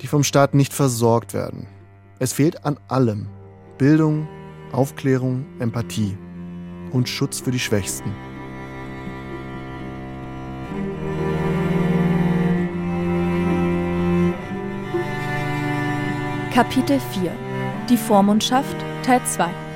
die 0.00 0.06
vom 0.06 0.24
Staat 0.24 0.54
nicht 0.54 0.72
versorgt 0.72 1.34
werden. 1.34 1.66
Es 2.22 2.34
fehlt 2.34 2.66
an 2.66 2.78
allem. 2.86 3.28
Bildung, 3.78 4.28
Aufklärung, 4.72 5.46
Empathie 5.58 6.18
und 6.92 7.08
Schutz 7.08 7.40
für 7.40 7.50
die 7.50 7.58
Schwächsten. 7.58 8.14
Kapitel 16.52 17.00
4 17.00 17.32
Die 17.88 17.96
Vormundschaft 17.96 18.76
Teil 19.02 19.22
2 19.24 19.69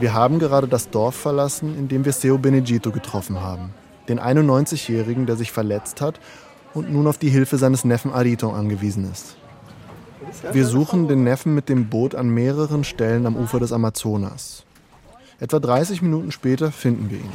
Wir 0.00 0.14
haben 0.14 0.38
gerade 0.38 0.66
das 0.66 0.88
Dorf 0.88 1.14
verlassen, 1.14 1.76
in 1.76 1.88
dem 1.88 2.06
wir 2.06 2.12
Seo 2.12 2.38
Benedito 2.38 2.90
getroffen 2.90 3.40
haben. 3.40 3.74
Den 4.08 4.18
91-Jährigen, 4.18 5.26
der 5.26 5.36
sich 5.36 5.52
verletzt 5.52 6.00
hat 6.00 6.18
und 6.72 6.90
nun 6.90 7.06
auf 7.06 7.18
die 7.18 7.28
Hilfe 7.28 7.58
seines 7.58 7.84
Neffen 7.84 8.10
Arito 8.10 8.50
angewiesen 8.50 9.10
ist. 9.12 9.36
Wir 10.52 10.64
suchen 10.64 11.06
den 11.06 11.22
Neffen 11.22 11.54
mit 11.54 11.68
dem 11.68 11.90
Boot 11.90 12.14
an 12.14 12.30
mehreren 12.30 12.82
Stellen 12.82 13.26
am 13.26 13.36
Ufer 13.36 13.60
des 13.60 13.72
Amazonas. 13.72 14.64
Etwa 15.38 15.60
30 15.60 16.00
Minuten 16.00 16.32
später 16.32 16.72
finden 16.72 17.10
wir 17.10 17.18
ihn. 17.18 17.32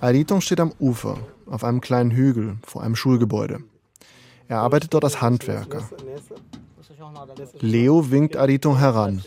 Arito 0.00 0.40
steht 0.40 0.60
am 0.60 0.72
Ufer, 0.78 1.18
auf 1.44 1.62
einem 1.62 1.82
kleinen 1.82 2.10
Hügel 2.10 2.56
vor 2.66 2.82
einem 2.82 2.96
Schulgebäude. 2.96 3.60
Er 4.48 4.60
arbeitet 4.60 4.94
dort 4.94 5.04
als 5.04 5.20
Handwerker. 5.20 5.82
Leo 7.60 8.10
winkt 8.10 8.36
Ariton 8.36 8.78
heran. 8.78 9.22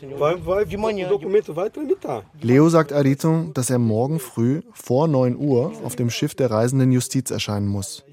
Leo 2.41 2.69
sagt 2.69 2.93
Ariton, 2.93 3.53
dass 3.53 3.69
er 3.69 3.79
morgen 3.79 4.19
früh 4.19 4.61
vor 4.73 5.07
9 5.07 5.35
Uhr 5.37 5.71
auf 5.83 5.95
dem 5.95 6.09
Schiff 6.09 6.35
der 6.35 6.51
reisenden 6.51 6.91
Justiz 6.91 7.31
erscheinen 7.31 7.67
muss. 7.67 8.03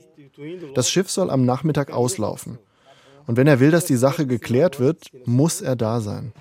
Das 0.75 0.91
Schiff 0.91 1.11
soll 1.11 1.31
am 1.31 1.45
Nachmittag 1.45 1.93
auslaufen. 1.93 2.59
Und 3.27 3.37
wenn 3.37 3.47
er 3.47 3.61
will, 3.61 3.71
dass 3.71 3.85
die 3.85 3.97
Sache 3.97 4.27
geklärt 4.27 4.81
wird, 4.81 5.05
muss 5.27 5.61
er 5.61 5.77
da 5.77 6.01
sein. 6.01 6.33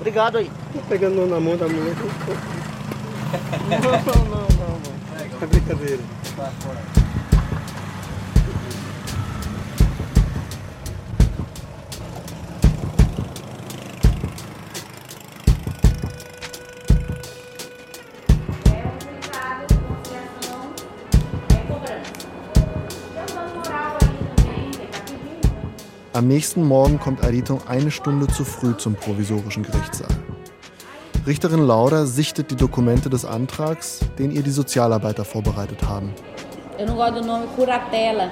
Obrigado 0.00 0.38
aí. 0.38 0.50
Tô 0.72 0.80
pegando 0.88 1.26
na 1.26 1.38
mão 1.38 1.56
da 1.56 1.68
mulher. 1.68 1.94
Não, 3.70 3.80
não, 3.80 4.48
não. 4.48 4.53
É 5.44 5.46
brincadeira. 5.46 6.02
Am 26.14 26.26
nächsten 26.26 26.62
Morgen 26.62 26.98
kommt 26.98 27.22
Ariton 27.22 27.60
eine 27.66 27.90
Stunde 27.90 28.28
zu 28.28 28.46
früh 28.46 28.74
zum 28.78 28.94
provisorischen 28.94 29.62
Gerichtssaal. 29.62 30.08
Richterin 31.26 31.66
Lauda 31.66 32.04
sichtet 32.04 32.50
die 32.50 32.56
Dokumente 32.56 33.08
des 33.08 33.24
Antrags, 33.24 34.00
den 34.18 34.30
ihr 34.30 34.42
die 34.42 34.50
Sozialarbeiter 34.50 35.24
vorbereitet 35.24 35.82
haben. 35.88 36.12
Eu 36.78 36.86
não 36.86 36.96
gosto 36.96 37.20
do 37.20 37.26
nome 37.26 37.46
curatela. 37.56 38.28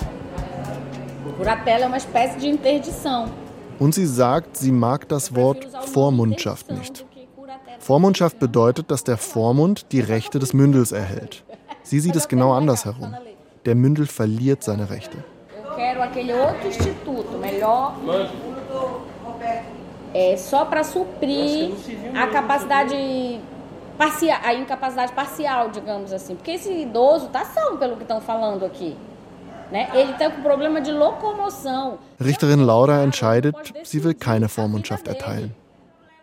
Curatela 1.39 1.85
é 1.85 1.87
uma 1.87 1.97
espécie 1.97 2.39
de 2.39 2.49
interdição. 2.49 3.31
Und 3.79 3.95
sie 3.95 4.05
sagt, 4.05 4.59
sie 4.59 4.73
mag 4.73 5.09
das 5.09 5.35
Wort 5.35 5.67
Vormundschaft 5.87 6.71
nicht. 6.71 7.07
Vormundschaft 7.79 8.39
bedeutet, 8.39 8.91
dass 8.91 9.05
der 9.05 9.17
Vormund 9.17 9.87
die 9.93 10.01
Rechte 10.01 10.39
des 10.39 10.53
Mündels 10.53 10.93
erhält. 10.93 11.45
Sie 11.83 11.99
sieht 11.99 12.15
es 12.15 12.29
genau 12.29 12.53
andersherum. 12.53 13.15
Der 13.65 13.75
Mündel 13.75 14.07
verliert 14.07 14.63
seine 14.63 14.91
Rechte. 14.91 15.17
Eu 15.67 15.75
quero 15.77 16.03
aquele 16.03 16.35
outro 16.35 16.67
instituto, 16.67 17.39
melhor. 17.41 17.95
É 20.15 20.37
só 20.37 20.65
para 20.65 20.85
suprir 20.85 21.73
a 22.15 22.27
capacidade 22.27 23.41
parcial, 23.97 24.39
a 24.43 24.55
incapacidade 24.55 25.13
parcial, 25.13 25.71
digamos 25.71 26.13
assim. 26.13 26.35
Porque 26.35 26.53
esse 26.53 26.71
idoso 26.71 27.29
tá 27.29 27.45
são 27.45 27.77
pelo 27.79 27.97
que 27.97 28.03
estão 28.03 28.21
falando 28.21 28.65
aqui. 28.65 28.97
Né? 29.71 29.89
Ele 29.95 30.13
tá 30.15 30.31
com 30.31 30.43
problema 30.43 30.83
de 30.83 30.93
locomoção. 30.93 31.99
Richterin 32.21 32.63
Laura 32.65 33.03
entscheidet, 33.05 33.55
sie 33.85 34.05
will 34.05 34.15
keine 34.15 34.49
Vormundschaft 34.49 35.09
erteilen. 35.09 35.55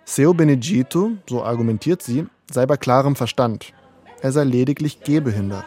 Seo 0.05 0.33
Benedito, 0.33 1.17
so 1.27 1.43
argumentiert 1.43 2.03
sie, 2.03 2.27
sei 2.51 2.65
bei 2.65 2.77
klarem 2.77 3.15
Verstand. 3.15 3.73
Er 4.21 4.31
sei 4.31 4.43
lediglich 4.43 5.01
gehbehindert. 5.01 5.65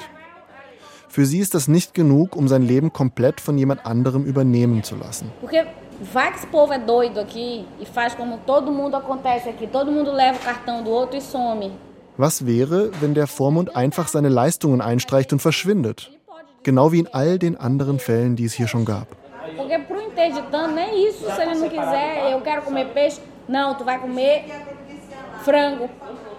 Für 1.09 1.27
sie 1.27 1.41
ist 1.41 1.55
das 1.55 1.69
nicht 1.69 1.93
genug, 1.93 2.37
um 2.37 2.49
sein 2.49 2.63
Leben 2.63 2.93
komplett 2.93 3.41
von 3.41 3.59
jemand 3.59 3.85
anderem 3.85 4.25
übernehmen 4.25 4.83
zu 4.83 4.97
lassen. 4.97 5.31
Porque 5.41 5.67
vai 6.01 6.31
que 6.31 6.39
esse 6.39 6.47
povo 6.47 6.73
é 6.73 6.79
doido 6.79 7.21
aqui 7.21 7.67
e 7.81 7.87
faz 7.87 8.15
como 8.15 8.39
todo 8.47 8.71
mundo 8.71 8.97
acontece 8.97 9.49
aqui. 9.49 9.67
Todo 9.67 9.91
mundo 9.91 10.13
leva 10.13 10.39
o 10.39 10.41
cartão 10.41 10.83
do 10.83 10.91
outro 10.91 11.17
e 11.17 11.21
some. 11.21 11.73
Was 12.19 12.45
wäre, 12.47 12.91
wenn 13.01 13.15
der 13.15 13.27
Vormund 13.27 13.75
einfach 13.75 14.09
seine 14.09 14.29
Leistungen 14.29 14.81
einstreicht 14.81 15.33
und 15.33 15.41
verschwindet? 15.41 16.11
Genau 16.63 16.93
wie 16.93 17.01
in 17.01 17.09
all 17.13 17.39
den 17.39 17.57
anderen 17.57 17.99
Fällen, 17.99 18.37
die 18.37 18.45
es 18.45 18.53
hier 18.53 18.69
schon 18.69 18.85
gab. 18.85 19.09
Porque 19.57 19.79
pro 19.81 19.99
interditando, 19.99 20.75
nem 20.75 21.09
isso, 21.09 21.25
se 21.25 21.43
ele 21.43 21.55
não 21.55 21.69
quiser, 21.69 22.31
eu 22.33 22.41
quero 22.41 22.63
comer 22.63 22.87
peixe, 22.93 23.21
Não, 23.49 23.75
tu 23.75 23.85
vai 23.85 23.99
comer 23.99 24.45
frango. 25.45 25.89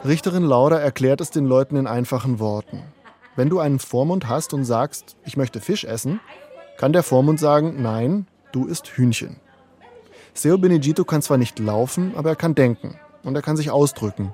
Richterin 0.05 0.43
Laura 0.43 0.79
erklärt 0.79 1.21
es 1.21 1.31
den 1.31 1.45
Leuten 1.45 1.75
in 1.75 1.87
einfachen 1.87 2.39
Worten. 2.39 2.83
Wenn 3.35 3.49
du 3.49 3.59
einen 3.59 3.79
Vormund 3.79 4.27
hast 4.29 4.53
und 4.53 4.63
sagst, 4.63 5.17
ich 5.25 5.37
möchte 5.37 5.59
Fisch 5.59 5.83
essen, 5.83 6.19
kann 6.77 6.93
der 6.93 7.03
Vormund 7.03 7.39
sagen, 7.39 7.81
nein, 7.81 8.25
du 8.51 8.65
isst 8.65 8.87
Hühnchen. 8.87 9.37
Seu 10.35 10.57
Benedito 10.57 11.05
kann 11.05 11.21
zwar 11.21 11.37
nicht 11.37 11.59
laufen, 11.59 12.13
aber 12.15 12.29
er 12.29 12.35
kann 12.35 12.55
denken 12.55 12.95
und 13.23 13.35
er 13.35 13.43
kann 13.43 13.55
sich 13.55 13.69
ausdrücken. 13.69 14.33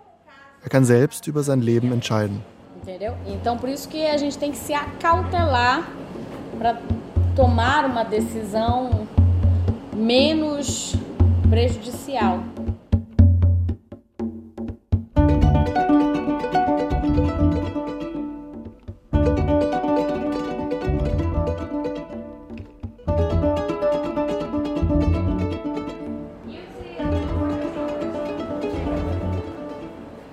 Er 0.63 0.69
kann 0.69 0.85
selbst 0.85 1.27
über 1.27 1.43
sein 1.43 1.61
Leben 1.61 1.91
entscheiden. 1.91 2.41
Entendeu? 2.81 3.13
Então 3.27 3.57
por 3.57 3.67
isso 3.69 3.89
que 3.89 4.05
a 4.05 4.17
gente 4.17 4.37
tem 4.37 4.51
que 4.51 4.57
se 4.57 4.73
acautelar 4.73 5.83
para 6.57 6.77
tomar 7.35 7.85
uma 7.85 8.05
decisão 8.05 9.07
menos 9.93 10.95
prejudicial. 11.49 12.39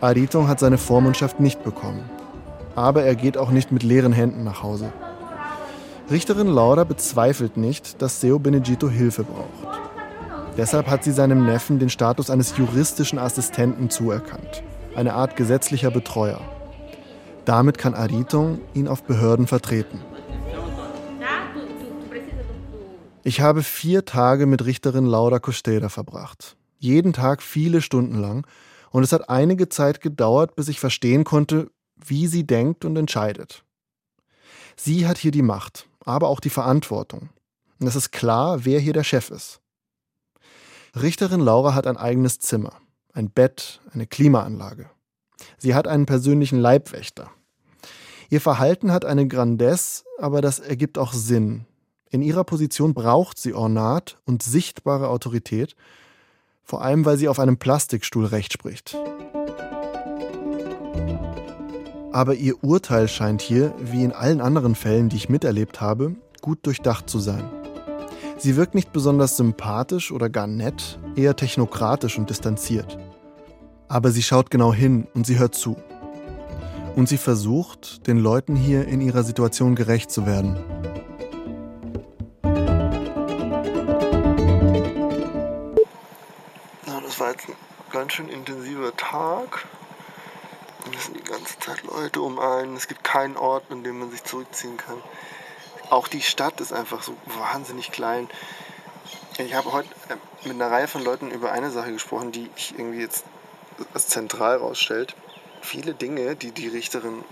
Ariton 0.00 0.48
hat 0.48 0.60
seine 0.60 0.78
Vormundschaft 0.78 1.40
nicht 1.40 1.64
bekommen. 1.64 2.08
Aber 2.74 3.02
er 3.02 3.14
geht 3.14 3.38
auch 3.38 3.50
nicht 3.50 3.72
mit 3.72 3.82
leeren 3.82 4.12
Händen 4.12 4.44
nach 4.44 4.62
Hause. 4.62 4.92
Richterin 6.10 6.46
Laura 6.46 6.84
bezweifelt 6.84 7.56
nicht, 7.56 8.00
dass 8.00 8.20
Seo 8.20 8.38
Benedito 8.38 8.88
Hilfe 8.88 9.24
braucht. 9.24 9.80
Deshalb 10.56 10.88
hat 10.88 11.04
sie 11.04 11.12
seinem 11.12 11.44
Neffen 11.44 11.78
den 11.78 11.90
Status 11.90 12.30
eines 12.30 12.56
juristischen 12.56 13.18
Assistenten 13.18 13.90
zuerkannt, 13.90 14.62
eine 14.94 15.14
Art 15.14 15.36
gesetzlicher 15.36 15.90
Betreuer. 15.90 16.40
Damit 17.44 17.78
kann 17.78 17.94
Ariton 17.94 18.60
ihn 18.74 18.88
auf 18.88 19.02
Behörden 19.02 19.46
vertreten. 19.46 20.00
Ich 23.22 23.40
habe 23.40 23.62
vier 23.62 24.04
Tage 24.04 24.46
mit 24.46 24.64
Richterin 24.64 25.04
Laura 25.04 25.40
Costera 25.40 25.88
verbracht. 25.88 26.56
Jeden 26.78 27.12
Tag 27.12 27.42
viele 27.42 27.80
Stunden 27.80 28.20
lang. 28.20 28.46
Und 28.96 29.02
es 29.02 29.12
hat 29.12 29.28
einige 29.28 29.68
Zeit 29.68 30.00
gedauert, 30.00 30.56
bis 30.56 30.68
ich 30.68 30.80
verstehen 30.80 31.24
konnte, 31.24 31.70
wie 31.96 32.26
sie 32.26 32.46
denkt 32.46 32.82
und 32.86 32.96
entscheidet. 32.96 33.62
Sie 34.74 35.06
hat 35.06 35.18
hier 35.18 35.32
die 35.32 35.42
Macht, 35.42 35.86
aber 36.06 36.28
auch 36.28 36.40
die 36.40 36.48
Verantwortung. 36.48 37.28
Und 37.78 37.88
es 37.88 37.94
ist 37.94 38.10
klar, 38.10 38.64
wer 38.64 38.80
hier 38.80 38.94
der 38.94 39.04
Chef 39.04 39.28
ist. 39.28 39.60
Richterin 40.98 41.40
Laura 41.40 41.74
hat 41.74 41.86
ein 41.86 41.98
eigenes 41.98 42.38
Zimmer, 42.38 42.72
ein 43.12 43.28
Bett, 43.28 43.82
eine 43.92 44.06
Klimaanlage. 44.06 44.88
Sie 45.58 45.74
hat 45.74 45.86
einen 45.86 46.06
persönlichen 46.06 46.58
Leibwächter. 46.58 47.30
Ihr 48.30 48.40
Verhalten 48.40 48.92
hat 48.92 49.04
eine 49.04 49.28
Grandesse, 49.28 50.04
aber 50.16 50.40
das 50.40 50.58
ergibt 50.58 50.96
auch 50.96 51.12
Sinn. 51.12 51.66
In 52.08 52.22
ihrer 52.22 52.44
Position 52.44 52.94
braucht 52.94 53.38
sie 53.38 53.52
Ornat 53.52 54.16
und 54.24 54.42
sichtbare 54.42 55.10
Autorität, 55.10 55.76
vor 56.66 56.82
allem 56.82 57.04
weil 57.04 57.16
sie 57.16 57.28
auf 57.28 57.38
einem 57.38 57.56
Plastikstuhl 57.56 58.26
Recht 58.26 58.52
spricht. 58.52 58.96
Aber 62.12 62.34
ihr 62.34 62.62
Urteil 62.64 63.08
scheint 63.08 63.40
hier, 63.40 63.72
wie 63.78 64.02
in 64.02 64.12
allen 64.12 64.40
anderen 64.40 64.74
Fällen, 64.74 65.08
die 65.08 65.16
ich 65.16 65.28
miterlebt 65.28 65.80
habe, 65.80 66.16
gut 66.40 66.58
durchdacht 66.66 67.08
zu 67.08 67.18
sein. 67.18 67.44
Sie 68.38 68.56
wirkt 68.56 68.74
nicht 68.74 68.92
besonders 68.92 69.36
sympathisch 69.36 70.10
oder 70.10 70.28
gar 70.28 70.46
nett, 70.46 70.98
eher 71.14 71.36
technokratisch 71.36 72.18
und 72.18 72.28
distanziert. 72.28 72.98
Aber 73.88 74.10
sie 74.10 74.22
schaut 74.22 74.50
genau 74.50 74.74
hin 74.74 75.06
und 75.14 75.26
sie 75.26 75.38
hört 75.38 75.54
zu. 75.54 75.76
Und 76.96 77.08
sie 77.08 77.18
versucht, 77.18 78.06
den 78.06 78.18
Leuten 78.18 78.56
hier 78.56 78.88
in 78.88 79.00
ihrer 79.00 79.22
Situation 79.22 79.74
gerecht 79.74 80.10
zu 80.10 80.26
werden. 80.26 80.56
Jetzt 87.36 87.48
ein 87.48 87.56
ganz 87.92 88.12
schön 88.14 88.28
intensiver 88.28 88.96
Tag. 88.96 89.66
Es 90.96 91.06
sind 91.06 91.16
die 91.16 91.24
ganze 91.24 91.58
Zeit 91.58 91.82
Leute 91.82 92.22
um 92.22 92.38
einen. 92.38 92.76
Es 92.76 92.88
gibt 92.88 93.04
keinen 93.04 93.36
Ort, 93.36 93.64
an 93.70 93.82
dem 93.82 93.98
man 93.98 94.10
sich 94.10 94.24
zurückziehen 94.24 94.76
kann. 94.76 95.02
Auch 95.90 96.08
die 96.08 96.22
Stadt 96.22 96.60
ist 96.60 96.72
einfach 96.72 97.02
so 97.02 97.16
wahnsinnig 97.26 97.90
klein. 97.90 98.28
Ich 99.38 99.54
habe 99.54 99.72
heute 99.72 99.88
äh, 100.08 100.46
mit 100.48 100.54
einer 100.54 100.70
Reihe 100.70 100.88
von 100.88 101.04
Leuten 101.04 101.30
über 101.30 101.52
eine 101.52 101.70
Sache 101.70 101.92
gesprochen, 101.92 102.32
die 102.32 102.48
ich 102.56 102.78
irgendwie 102.78 103.00
jetzt 103.00 103.24
als 103.92 104.08
zentral 104.08 104.56
rausstellt. 104.56 105.14
Viele 105.60 105.94
Dinge, 105.94 106.36
die 106.36 106.52
die 106.52 106.68
Richterin 106.68 107.24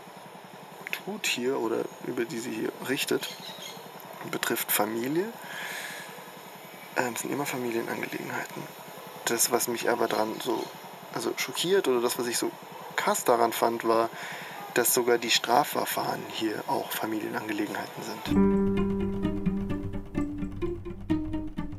tut 0.92 1.26
hier 1.26 1.58
oder 1.58 1.78
über 2.06 2.24
die 2.24 2.38
sie 2.38 2.50
hier 2.50 2.72
richtet, 2.88 3.28
betrifft 4.30 4.70
Familie, 4.70 5.32
ähm, 6.96 7.16
sind 7.16 7.32
immer 7.32 7.46
Familienangelegenheiten. 7.46 8.83
Das, 9.26 9.50
was 9.50 9.68
mich 9.68 9.88
aber 9.88 10.06
dran 10.06 10.34
so 10.42 10.62
also 11.14 11.32
schockiert 11.36 11.88
oder 11.88 12.00
das, 12.00 12.18
was 12.18 12.26
ich 12.26 12.36
so 12.36 12.50
krass 12.96 13.24
daran 13.24 13.52
fand, 13.52 13.84
war, 13.84 14.10
dass 14.74 14.92
sogar 14.92 15.18
die 15.18 15.30
Strafverfahren 15.30 16.20
hier 16.30 16.62
auch 16.66 16.90
Familienangelegenheiten 16.90 18.02
sind. 18.02 18.20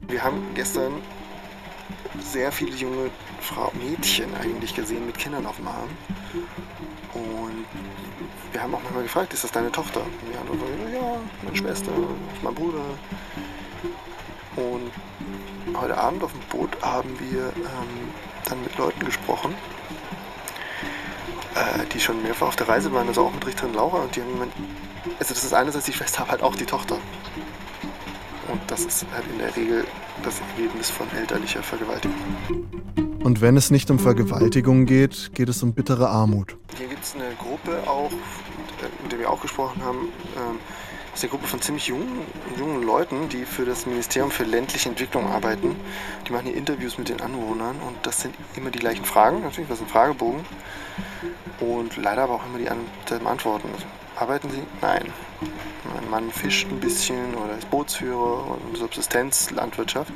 Wir 0.09 0.23
haben 0.23 0.41
gestern 0.55 1.01
sehr 2.21 2.51
viele 2.51 2.75
junge 2.75 3.11
Frau, 3.41 3.71
Mädchen 3.73 4.33
eigentlich 4.35 4.73
gesehen 4.73 5.05
mit 5.05 5.17
Kindern 5.17 5.45
auf 5.45 5.57
dem 5.57 5.67
Arm. 5.67 5.89
Und 7.13 7.65
wir 8.53 8.61
haben 8.61 8.73
auch 8.73 8.81
manchmal 8.83 9.03
gefragt, 9.03 9.33
ist 9.33 9.43
das 9.43 9.51
deine 9.51 9.71
Tochter? 9.71 10.01
Und 10.01 10.11
die 10.31 10.37
andere 10.37 10.57
so, 10.57 10.65
ja, 10.93 11.17
meine 11.43 11.55
Schwester, 11.55 11.91
mein 12.41 12.55
Bruder. 12.55 12.85
Und 14.55 14.91
heute 15.81 15.97
Abend 15.97 16.23
auf 16.23 16.31
dem 16.31 16.41
Boot 16.49 16.69
haben 16.81 17.09
wir 17.19 17.47
ähm, 17.55 18.11
dann 18.47 18.61
mit 18.63 18.77
Leuten 18.77 19.05
gesprochen, 19.05 19.53
äh, 21.55 21.85
die 21.93 21.99
schon 21.99 22.21
mehrfach 22.23 22.47
auf 22.47 22.55
der 22.55 22.67
Reise 22.67 22.91
waren, 22.93 23.07
also 23.07 23.25
auch 23.25 23.33
mit 23.33 23.45
Richterin 23.45 23.73
Laura. 23.73 24.03
Und 24.03 24.15
die 24.15 24.21
haben 24.21 24.31
gemeint, 24.33 24.53
also 25.19 25.33
das 25.33 25.43
ist 25.43 25.53
einerseits 25.53 25.85
die 25.85 25.93
Schwester, 25.93 26.21
aber 26.21 26.31
halt 26.31 26.43
auch 26.43 26.55
die 26.55 26.65
Tochter. 26.65 26.97
Und 28.47 28.61
das 28.67 28.85
ist 28.85 29.05
halt 29.13 29.25
in 29.31 29.39
der 29.39 29.55
Regel 29.55 29.85
das 30.23 30.39
Ergebnis 30.51 30.89
von 30.89 31.07
elterlicher 31.15 31.63
Vergewaltigung. 31.63 32.15
Und 33.23 33.41
wenn 33.41 33.57
es 33.57 33.71
nicht 33.71 33.89
um 33.89 33.97
Vergewaltigung 33.97 34.85
geht, 34.85 35.31
geht 35.33 35.49
es 35.49 35.63
um 35.63 35.73
bittere 35.73 36.09
Armut. 36.09 36.55
Hier 36.77 36.87
gibt 36.87 37.03
es 37.03 37.15
eine 37.15 37.33
Gruppe 37.39 37.89
auch, 37.89 38.11
mit 39.01 39.11
der 39.11 39.19
wir 39.19 39.31
auch 39.31 39.41
gesprochen 39.41 39.83
haben. 39.83 40.09
Ähm, 40.37 40.59
das 41.15 41.23
ist 41.23 41.29
eine 41.29 41.39
Gruppe 41.39 41.47
von 41.47 41.61
ziemlich 41.61 41.87
jungen, 41.87 42.27
jungen 42.59 42.83
Leuten, 42.83 43.29
die 43.29 43.45
für 43.45 43.63
das 43.63 43.85
Ministerium 43.85 44.31
für 44.31 44.43
ländliche 44.43 44.89
Entwicklung 44.89 45.31
arbeiten. 45.31 45.77
Die 46.27 46.33
machen 46.33 46.47
hier 46.47 46.57
Interviews 46.57 46.97
mit 46.97 47.07
den 47.07 47.21
Anwohnern 47.21 47.77
und 47.87 47.95
das 48.05 48.19
sind 48.19 48.35
immer 48.57 48.69
die 48.69 48.79
gleichen 48.79 49.05
Fragen, 49.05 49.41
natürlich, 49.41 49.69
ist 49.69 49.79
ein 49.79 49.87
Fragebogen. 49.87 50.45
Und 51.61 51.95
leider 51.95 52.23
aber 52.23 52.33
auch 52.33 52.45
immer 52.45 52.57
die 52.57 52.67
selben 53.07 53.27
Antworten. 53.27 53.69
Also, 53.73 53.85
arbeiten 54.17 54.49
Sie? 54.49 54.61
Nein. 54.81 55.05
Mein 55.93 56.09
Mann 56.09 56.31
fischt 56.31 56.67
ein 56.69 56.81
bisschen 56.81 57.33
oder 57.35 57.57
ist 57.57 57.69
Bootsführer 57.69 58.51
und 58.51 58.75
Subsistenzlandwirtschaft. 58.75 60.11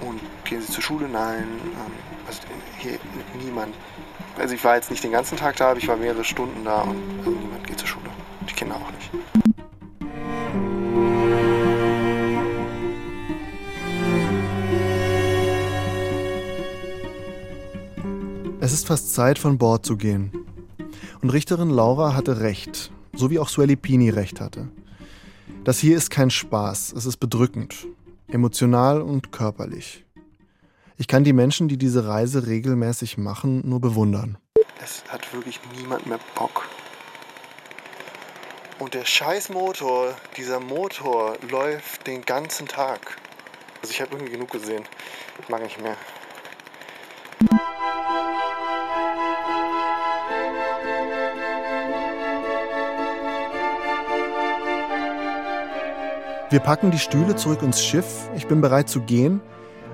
Und 0.00 0.20
gehen 0.42 0.60
Sie 0.60 0.72
zur 0.72 0.82
Schule? 0.82 1.08
Nein. 1.08 1.44
Ähm, 1.44 1.92
also 2.26 2.40
hier 2.78 2.98
niemand. 3.40 3.72
Also 4.36 4.56
ich 4.56 4.64
war 4.64 4.74
jetzt 4.74 4.90
nicht 4.90 5.04
den 5.04 5.12
ganzen 5.12 5.38
Tag 5.38 5.54
da, 5.54 5.70
aber 5.70 5.78
ich 5.78 5.86
war 5.86 5.96
mehrere 5.96 6.24
Stunden 6.24 6.64
da 6.64 6.80
und 6.80 7.18
also 7.18 7.30
niemand 7.30 7.68
geht 7.68 7.78
zur 7.78 7.86
Schule. 7.86 8.10
Die 8.50 8.54
Kinder 8.54 8.74
auch 8.74 8.90
nicht. 8.90 9.03
Es 18.64 18.72
ist 18.72 18.86
fast 18.86 19.12
Zeit, 19.14 19.38
von 19.38 19.58
Bord 19.58 19.84
zu 19.84 19.98
gehen. 19.98 20.32
Und 21.20 21.30
Richterin 21.30 21.68
Laura 21.68 22.14
hatte 22.14 22.40
recht, 22.40 22.90
so 23.14 23.30
wie 23.30 23.38
auch 23.38 23.50
Sueli 23.50 23.76
Pini 23.76 24.08
recht 24.08 24.40
hatte. 24.40 24.68
Das 25.64 25.78
hier 25.78 25.96
ist 25.96 26.10
kein 26.10 26.30
Spaß, 26.30 26.94
es 26.96 27.04
ist 27.04 27.18
bedrückend, 27.18 27.86
emotional 28.26 29.02
und 29.02 29.32
körperlich. 29.32 30.04
Ich 30.96 31.08
kann 31.08 31.24
die 31.24 31.32
Menschen, 31.34 31.68
die 31.68 31.76
diese 31.76 32.06
Reise 32.06 32.46
regelmäßig 32.46 33.18
machen, 33.18 33.68
nur 33.68 33.80
bewundern. 33.80 34.38
Es 34.82 35.04
hat 35.08 35.32
wirklich 35.34 35.60
niemand 35.76 36.06
mehr 36.06 36.20
Bock. 36.34 36.66
Und 38.78 38.94
der 38.94 39.04
Scheißmotor, 39.04 40.14
dieser 40.36 40.60
Motor 40.60 41.36
läuft 41.48 42.06
den 42.06 42.22
ganzen 42.22 42.66
Tag. 42.66 43.16
Also 43.80 43.92
ich 43.92 44.00
habe 44.00 44.12
irgendwie 44.12 44.32
genug 44.32 44.50
gesehen. 44.50 44.84
Ich 45.40 45.48
mag 45.48 45.62
nicht 45.62 45.80
mehr. 45.80 45.96
Wir 56.50 56.60
packen 56.60 56.90
die 56.90 56.98
Stühle 56.98 57.36
zurück 57.36 57.62
ins 57.62 57.82
Schiff. 57.84 58.28
Ich 58.36 58.46
bin 58.46 58.60
bereit 58.60 58.88
zu 58.88 59.00
gehen. 59.00 59.40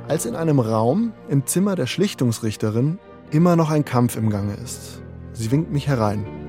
als 0.08 0.26
in 0.26 0.34
einem 0.34 0.58
Raum 0.58 1.12
im 1.28 1.46
Zimmer 1.46 1.76
der 1.76 1.86
Schlichtungsrichterin 1.86 2.98
immer 3.30 3.54
noch 3.54 3.70
ein 3.70 3.84
Kampf 3.84 4.16
im 4.16 4.28
Gange 4.28 4.54
ist. 4.54 5.00
Sie 5.32 5.52
winkt 5.52 5.70
mich 5.70 5.86
herein. 5.86 6.39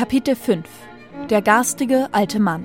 Kapitel 0.00 0.34
5 0.34 0.66
Der 1.28 1.42
garstige 1.42 2.08
alte 2.12 2.40
Mann 2.40 2.64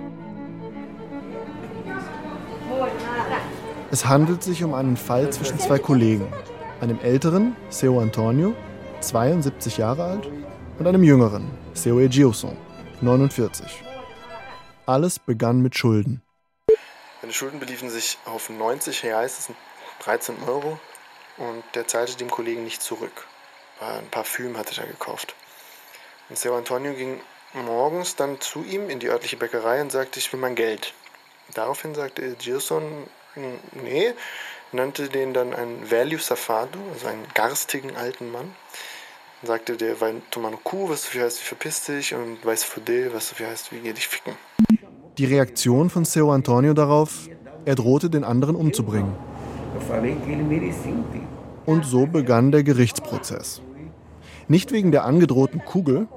Es 3.91 4.05
handelt 4.05 4.41
sich 4.41 4.63
um 4.63 4.73
einen 4.73 4.95
Fall 4.95 5.33
zwischen 5.33 5.59
zwei 5.59 5.77
Kollegen, 5.77 6.31
einem 6.79 6.97
älteren, 7.01 7.57
Seu 7.69 7.99
Antonio, 7.99 8.55
72 9.01 9.75
Jahre 9.75 10.05
alt, 10.05 10.29
und 10.79 10.87
einem 10.87 11.03
jüngeren, 11.03 11.51
Seu 11.73 11.99
Egilson, 11.99 12.55
49. 13.01 13.83
Alles 14.85 15.19
begann 15.19 15.61
mit 15.61 15.77
Schulden. 15.77 16.21
Seine 17.19 17.33
Schulden 17.33 17.59
beliefen 17.59 17.89
sich 17.89 18.17
auf 18.23 18.49
90 18.49 19.03
Reais, 19.03 19.35
das 19.35 19.45
sind 19.47 19.57
13 20.05 20.35
Euro, 20.47 20.79
und 21.35 21.65
der 21.73 21.85
zahlte 21.85 22.15
dem 22.15 22.31
Kollegen 22.31 22.63
nicht 22.63 22.81
zurück. 22.81 23.27
Ein 23.81 24.07
Parfüm 24.09 24.57
hatte 24.57 24.79
er 24.79 24.87
gekauft. 24.87 25.35
Und 26.29 26.37
Seu 26.37 26.55
Antonio 26.55 26.93
ging 26.93 27.19
morgens 27.53 28.15
dann 28.15 28.41
zu 28.41 28.63
ihm 28.63 28.89
in 28.89 28.99
die 28.99 29.09
örtliche 29.09 29.37
Bäckerei 29.37 29.81
und 29.81 29.91
sagte, 29.91 30.19
ich 30.19 30.31
will 30.33 30.39
mein 30.39 30.55
Geld. 30.55 30.93
Daraufhin 31.53 31.93
sagte 31.93 32.35
Gilson, 32.39 32.83
nee, 33.83 34.13
nannte 34.71 35.09
den 35.09 35.33
dann 35.33 35.53
einen 35.53 35.89
Value 35.89 36.19
Safado, 36.19 36.79
also 36.93 37.07
einen 37.07 37.25
garstigen 37.33 37.95
alten 37.95 38.31
Mann. 38.31 38.55
Dann 39.41 39.47
sagte 39.47 39.77
der, 39.77 40.01
weil 40.01 40.21
Tomano 40.31 40.57
Kuh, 40.63 40.89
was 40.89 41.03
so 41.03 41.09
viel 41.09 41.21
heißt 41.21 41.39
wie 41.39 41.45
verpiss 41.45 41.85
dich, 41.85 42.13
und 42.15 42.43
Weiß 42.43 42.63
Fudel, 42.63 43.13
was 43.13 43.29
so 43.29 43.35
viel 43.35 43.47
heißt 43.47 43.71
wie 43.71 43.79
geh 43.79 43.93
dich 43.93 44.07
ficken. 44.07 44.33
Die 45.17 45.25
Reaktion 45.25 45.89
von 45.89 46.03
Seu 46.05 46.31
Antonio 46.31 46.73
darauf, 46.73 47.29
er 47.65 47.75
drohte 47.75 48.09
den 48.09 48.23
anderen 48.23 48.55
umzubringen. 48.55 49.15
Und 51.65 51.85
so 51.85 52.05
begann 52.05 52.51
der 52.51 52.63
Gerichtsprozess. 52.63 53.61
Nicht 54.47 54.71
wegen 54.71 54.91
der 54.91 55.05
angedrohten 55.05 55.65
Kugel, 55.65 56.07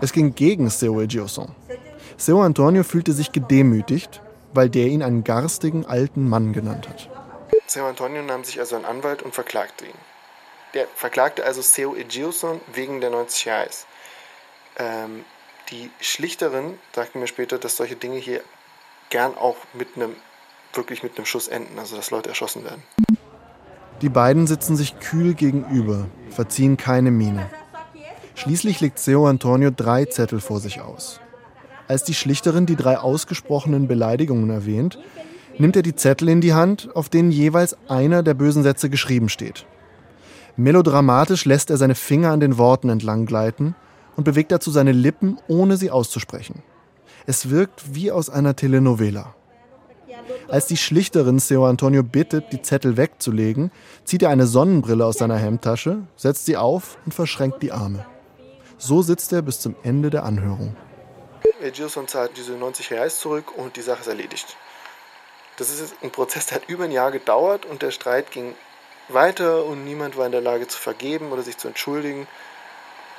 es 0.00 0.12
ging 0.12 0.34
gegen 0.34 0.70
Seu 0.70 1.00
Egioson. 1.00 1.54
Seu 2.16 2.40
Antonio 2.40 2.82
fühlte 2.82 3.12
sich 3.12 3.32
gedemütigt, 3.32 4.22
weil 4.54 4.70
der 4.70 4.86
ihn 4.86 5.02
einen 5.02 5.24
garstigen 5.24 5.84
alten 5.84 6.26
Mann 6.28 6.54
genannt 6.54 6.88
hat. 6.88 7.10
Seu 7.66 7.84
Antonio 7.84 8.22
nahm 8.22 8.44
sich 8.44 8.60
also 8.60 8.76
einen 8.76 8.86
Anwalt 8.86 9.22
und 9.22 9.34
verklagte 9.34 9.84
ihn. 9.84 9.98
Der 10.72 10.86
verklagte 10.94 11.44
also 11.44 11.60
Seu 11.60 11.94
Egilson 11.94 12.60
wegen 12.72 13.00
der 13.00 13.10
90 13.10 13.48
Reais. 13.48 13.86
Ähm, 14.78 15.24
die 15.70 15.90
Schlichterin 16.00 16.78
sagte 16.94 17.18
mir 17.18 17.26
später, 17.26 17.58
dass 17.58 17.76
solche 17.76 17.96
Dinge 17.96 18.16
hier 18.16 18.40
gern 19.10 19.36
auch 19.36 19.56
mit 19.74 19.96
einem, 19.96 20.14
wirklich 20.72 21.02
mit 21.02 21.16
einem 21.16 21.26
Schuss 21.26 21.48
enden, 21.48 21.78
also 21.78 21.96
dass 21.96 22.10
Leute 22.10 22.30
erschossen 22.30 22.64
werden. 22.64 22.82
Die 24.02 24.08
beiden 24.08 24.46
sitzen 24.46 24.76
sich 24.76 24.98
kühl 25.00 25.34
gegenüber, 25.34 26.06
verziehen 26.30 26.76
keine 26.76 27.10
Miene. 27.10 27.50
Schließlich 28.36 28.80
legt 28.80 28.98
Seu 28.98 29.24
Antonio 29.24 29.70
drei 29.74 30.04
Zettel 30.04 30.40
vor 30.40 30.60
sich 30.60 30.82
aus. 30.82 31.20
Als 31.88 32.04
die 32.04 32.12
Schlichterin 32.12 32.66
die 32.66 32.76
drei 32.76 32.98
ausgesprochenen 32.98 33.88
Beleidigungen 33.88 34.50
erwähnt, 34.50 34.98
nimmt 35.58 35.74
er 35.74 35.82
die 35.82 35.96
Zettel 35.96 36.28
in 36.28 36.42
die 36.42 36.52
Hand, 36.52 36.90
auf 36.94 37.08
denen 37.08 37.30
jeweils 37.30 37.76
einer 37.88 38.22
der 38.22 38.34
bösen 38.34 38.62
Sätze 38.62 38.90
geschrieben 38.90 39.30
steht. 39.30 39.66
Melodramatisch 40.56 41.46
lässt 41.46 41.70
er 41.70 41.78
seine 41.78 41.94
Finger 41.94 42.30
an 42.30 42.40
den 42.40 42.58
Worten 42.58 42.90
entlang 42.90 43.24
gleiten 43.24 43.74
und 44.16 44.24
bewegt 44.24 44.52
dazu 44.52 44.70
seine 44.70 44.92
Lippen, 44.92 45.38
ohne 45.48 45.78
sie 45.78 45.90
auszusprechen. 45.90 46.62
Es 47.24 47.48
wirkt 47.48 47.94
wie 47.94 48.12
aus 48.12 48.28
einer 48.28 48.54
Telenovela. 48.54 49.34
Als 50.48 50.66
die 50.66 50.76
Schlichterin 50.76 51.38
Seu 51.38 51.64
Antonio 51.64 52.02
bittet, 52.02 52.52
die 52.52 52.60
Zettel 52.60 52.98
wegzulegen, 52.98 53.70
zieht 54.04 54.22
er 54.22 54.28
eine 54.28 54.46
Sonnenbrille 54.46 55.06
aus 55.06 55.18
seiner 55.18 55.36
Hemdtasche, 55.36 56.02
setzt 56.16 56.44
sie 56.44 56.58
auf 56.58 56.98
und 57.06 57.14
verschränkt 57.14 57.62
die 57.62 57.72
Arme. 57.72 58.04
So 58.78 59.02
sitzt 59.02 59.32
er 59.32 59.42
bis 59.42 59.60
zum 59.60 59.74
Ende 59.82 60.10
der 60.10 60.24
Anhörung. 60.24 60.76
Gilson 61.72 62.06
zahlt 62.08 62.36
diese 62.36 62.52
90 62.52 62.90
Reais 62.90 63.18
zurück 63.18 63.56
und 63.56 63.76
die 63.76 63.82
Sache 63.82 64.00
ist 64.00 64.06
erledigt. 64.06 64.56
Das 65.56 65.70
ist 65.70 65.94
ein 66.02 66.10
Prozess, 66.10 66.46
der 66.46 66.56
hat 66.56 66.68
über 66.68 66.84
ein 66.84 66.92
Jahr 66.92 67.10
gedauert 67.10 67.64
und 67.64 67.82
der 67.82 67.90
Streit 67.90 68.30
ging 68.30 68.54
weiter 69.08 69.64
und 69.64 69.84
niemand 69.84 70.16
war 70.16 70.26
in 70.26 70.32
der 70.32 70.42
Lage 70.42 70.68
zu 70.68 70.78
vergeben 70.78 71.32
oder 71.32 71.42
sich 71.42 71.56
zu 71.56 71.68
entschuldigen. 71.68 72.26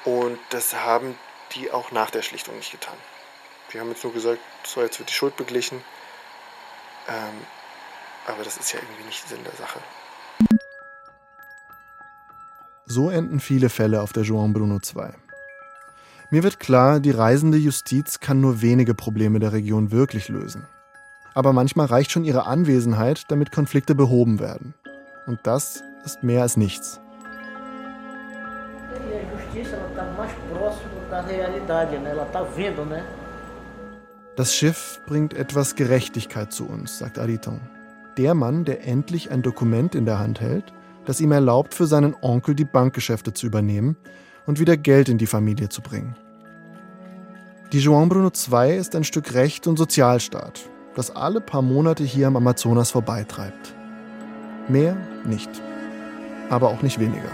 Und 0.06 0.38
das 0.52 0.76
haben 0.76 1.18
die 1.56 1.72
auch 1.72 1.92
nach 1.92 2.12
der 2.12 2.22
Schlichtung 2.22 2.56
nicht 2.58 2.72
getan. 2.72 2.96
Die 3.74 3.80
haben 3.80 3.90
jetzt 3.90 4.04
nur 4.04 4.14
gesagt, 4.14 4.40
so, 4.64 4.82
jetzt 4.82 5.00
wird 5.00 5.10
die 5.10 5.14
Schuld 5.14 5.36
beglichen. 5.36 5.84
Ähm, 7.08 7.46
aber 8.28 8.44
das 8.44 8.58
ist 8.58 8.72
ja 8.74 8.80
irgendwie 8.80 9.06
nicht 9.06 9.28
Sinn 9.28 9.44
der 9.44 9.54
Sache. 9.54 9.80
So 12.86 13.10
enden 13.10 13.40
viele 13.40 13.70
Fälle 13.70 14.02
auf 14.02 14.14
der 14.14 14.24
João 14.24 14.54
Bruno 14.54 14.80
2. 14.80 15.27
Mir 16.30 16.44
wird 16.44 16.60
klar, 16.60 17.00
die 17.00 17.12
reisende 17.12 17.58
Justiz 17.58 18.20
kann 18.20 18.42
nur 18.42 18.62
wenige 18.62 18.94
Probleme 18.94 19.40
der 19.40 19.54
Region 19.54 19.92
wirklich 19.92 20.28
lösen. 20.28 20.68
Aber 21.34 21.54
manchmal 21.54 21.86
reicht 21.86 22.12
schon 22.12 22.26
ihre 22.26 22.46
Anwesenheit, 22.46 23.24
damit 23.30 23.54
Konflikte 23.54 23.96
behoben 23.96 24.42
werden. 24.42 24.74
Und 25.26 25.40
das 25.44 25.84
ist 26.04 26.24
mehr 26.24 26.42
als 26.42 26.58
nichts. 26.58 27.00
Das 34.36 34.54
Schiff 34.54 35.02
bringt 35.08 35.34
etwas 35.34 35.76
Gerechtigkeit 35.76 36.52
zu 36.52 36.68
uns, 36.68 37.00
sagt 37.00 37.20
Ariton. 37.20 37.62
Der 38.18 38.34
Mann, 38.34 38.66
der 38.66 38.86
endlich 38.86 39.32
ein 39.32 39.44
Dokument 39.44 39.96
in 39.96 40.06
der 40.06 40.20
Hand 40.20 40.42
hält, 40.42 40.74
das 41.06 41.22
ihm 41.22 41.32
erlaubt, 41.32 41.74
für 41.74 41.88
seinen 41.88 42.16
Onkel 42.22 42.54
die 42.54 42.66
Bankgeschäfte 42.66 43.32
zu 43.32 43.48
übernehmen 43.48 43.96
und 44.48 44.60
wieder 44.60 44.78
Geld 44.78 45.10
in 45.10 45.20
die 45.20 45.28
Familie 45.28 45.70
zu 45.70 45.82
bringen. 45.82 46.16
Die 47.72 47.82
João 47.82 48.08
Bruno 48.08 48.32
II 48.32 48.78
ist 48.78 48.96
ein 48.96 49.04
Stück 49.04 49.34
Recht 49.34 49.68
und 49.68 49.78
Sozialstaat, 49.78 50.62
das 50.96 51.16
alle 51.16 51.42
paar 51.42 51.62
Monate 51.62 52.04
hier 52.04 52.28
am 52.28 52.38
Amazonas 52.38 52.92
vorbeitreibt. 52.92 53.76
Mehr 54.70 54.98
nicht, 55.26 55.50
aber 56.50 56.70
auch 56.70 56.82
nicht 56.82 56.98
weniger. 56.98 57.30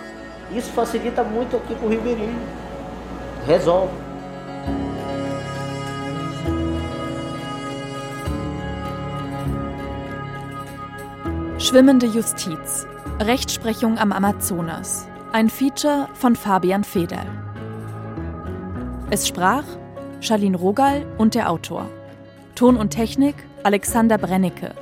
Isso 0.56 0.72
facilita 0.72 1.24
muito 1.24 1.58
aqui 1.58 1.74
pro 1.76 1.88
Ribeirinho. 1.88 2.38
Resolve. 3.48 3.90
Schwimmende 11.58 12.08
Justiz. 12.08 12.86
Rechtsprechung 13.20 13.98
am 13.98 14.12
Amazonas. 14.12 15.08
Ein 15.36 15.50
Feature 15.50 16.10
von 16.14 16.36
Fabian 16.36 16.84
Federl. 16.84 17.26
Es 19.10 19.28
sprach 19.28 19.64
Charlene 20.22 20.56
Rogal 20.56 21.08
und 21.18 21.34
der 21.34 21.50
Autor. 21.50 21.90
Ton 22.54 22.78
und 22.78 22.92
Technik 22.92 23.34
Alexander 23.64 24.20
Brennecke. 24.20 24.76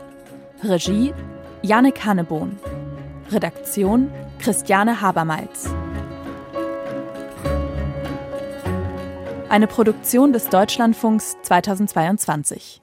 Regie 0.62 1.14
Janek 1.62 2.04
Hannebohn. 2.04 2.60
Redaktion 3.32 4.12
Christiane 4.40 5.00
Habermalz. 5.00 5.74
Eine 9.48 9.68
Produktion 9.68 10.34
des 10.34 10.50
Deutschlandfunks 10.50 11.38
2022. 11.44 12.81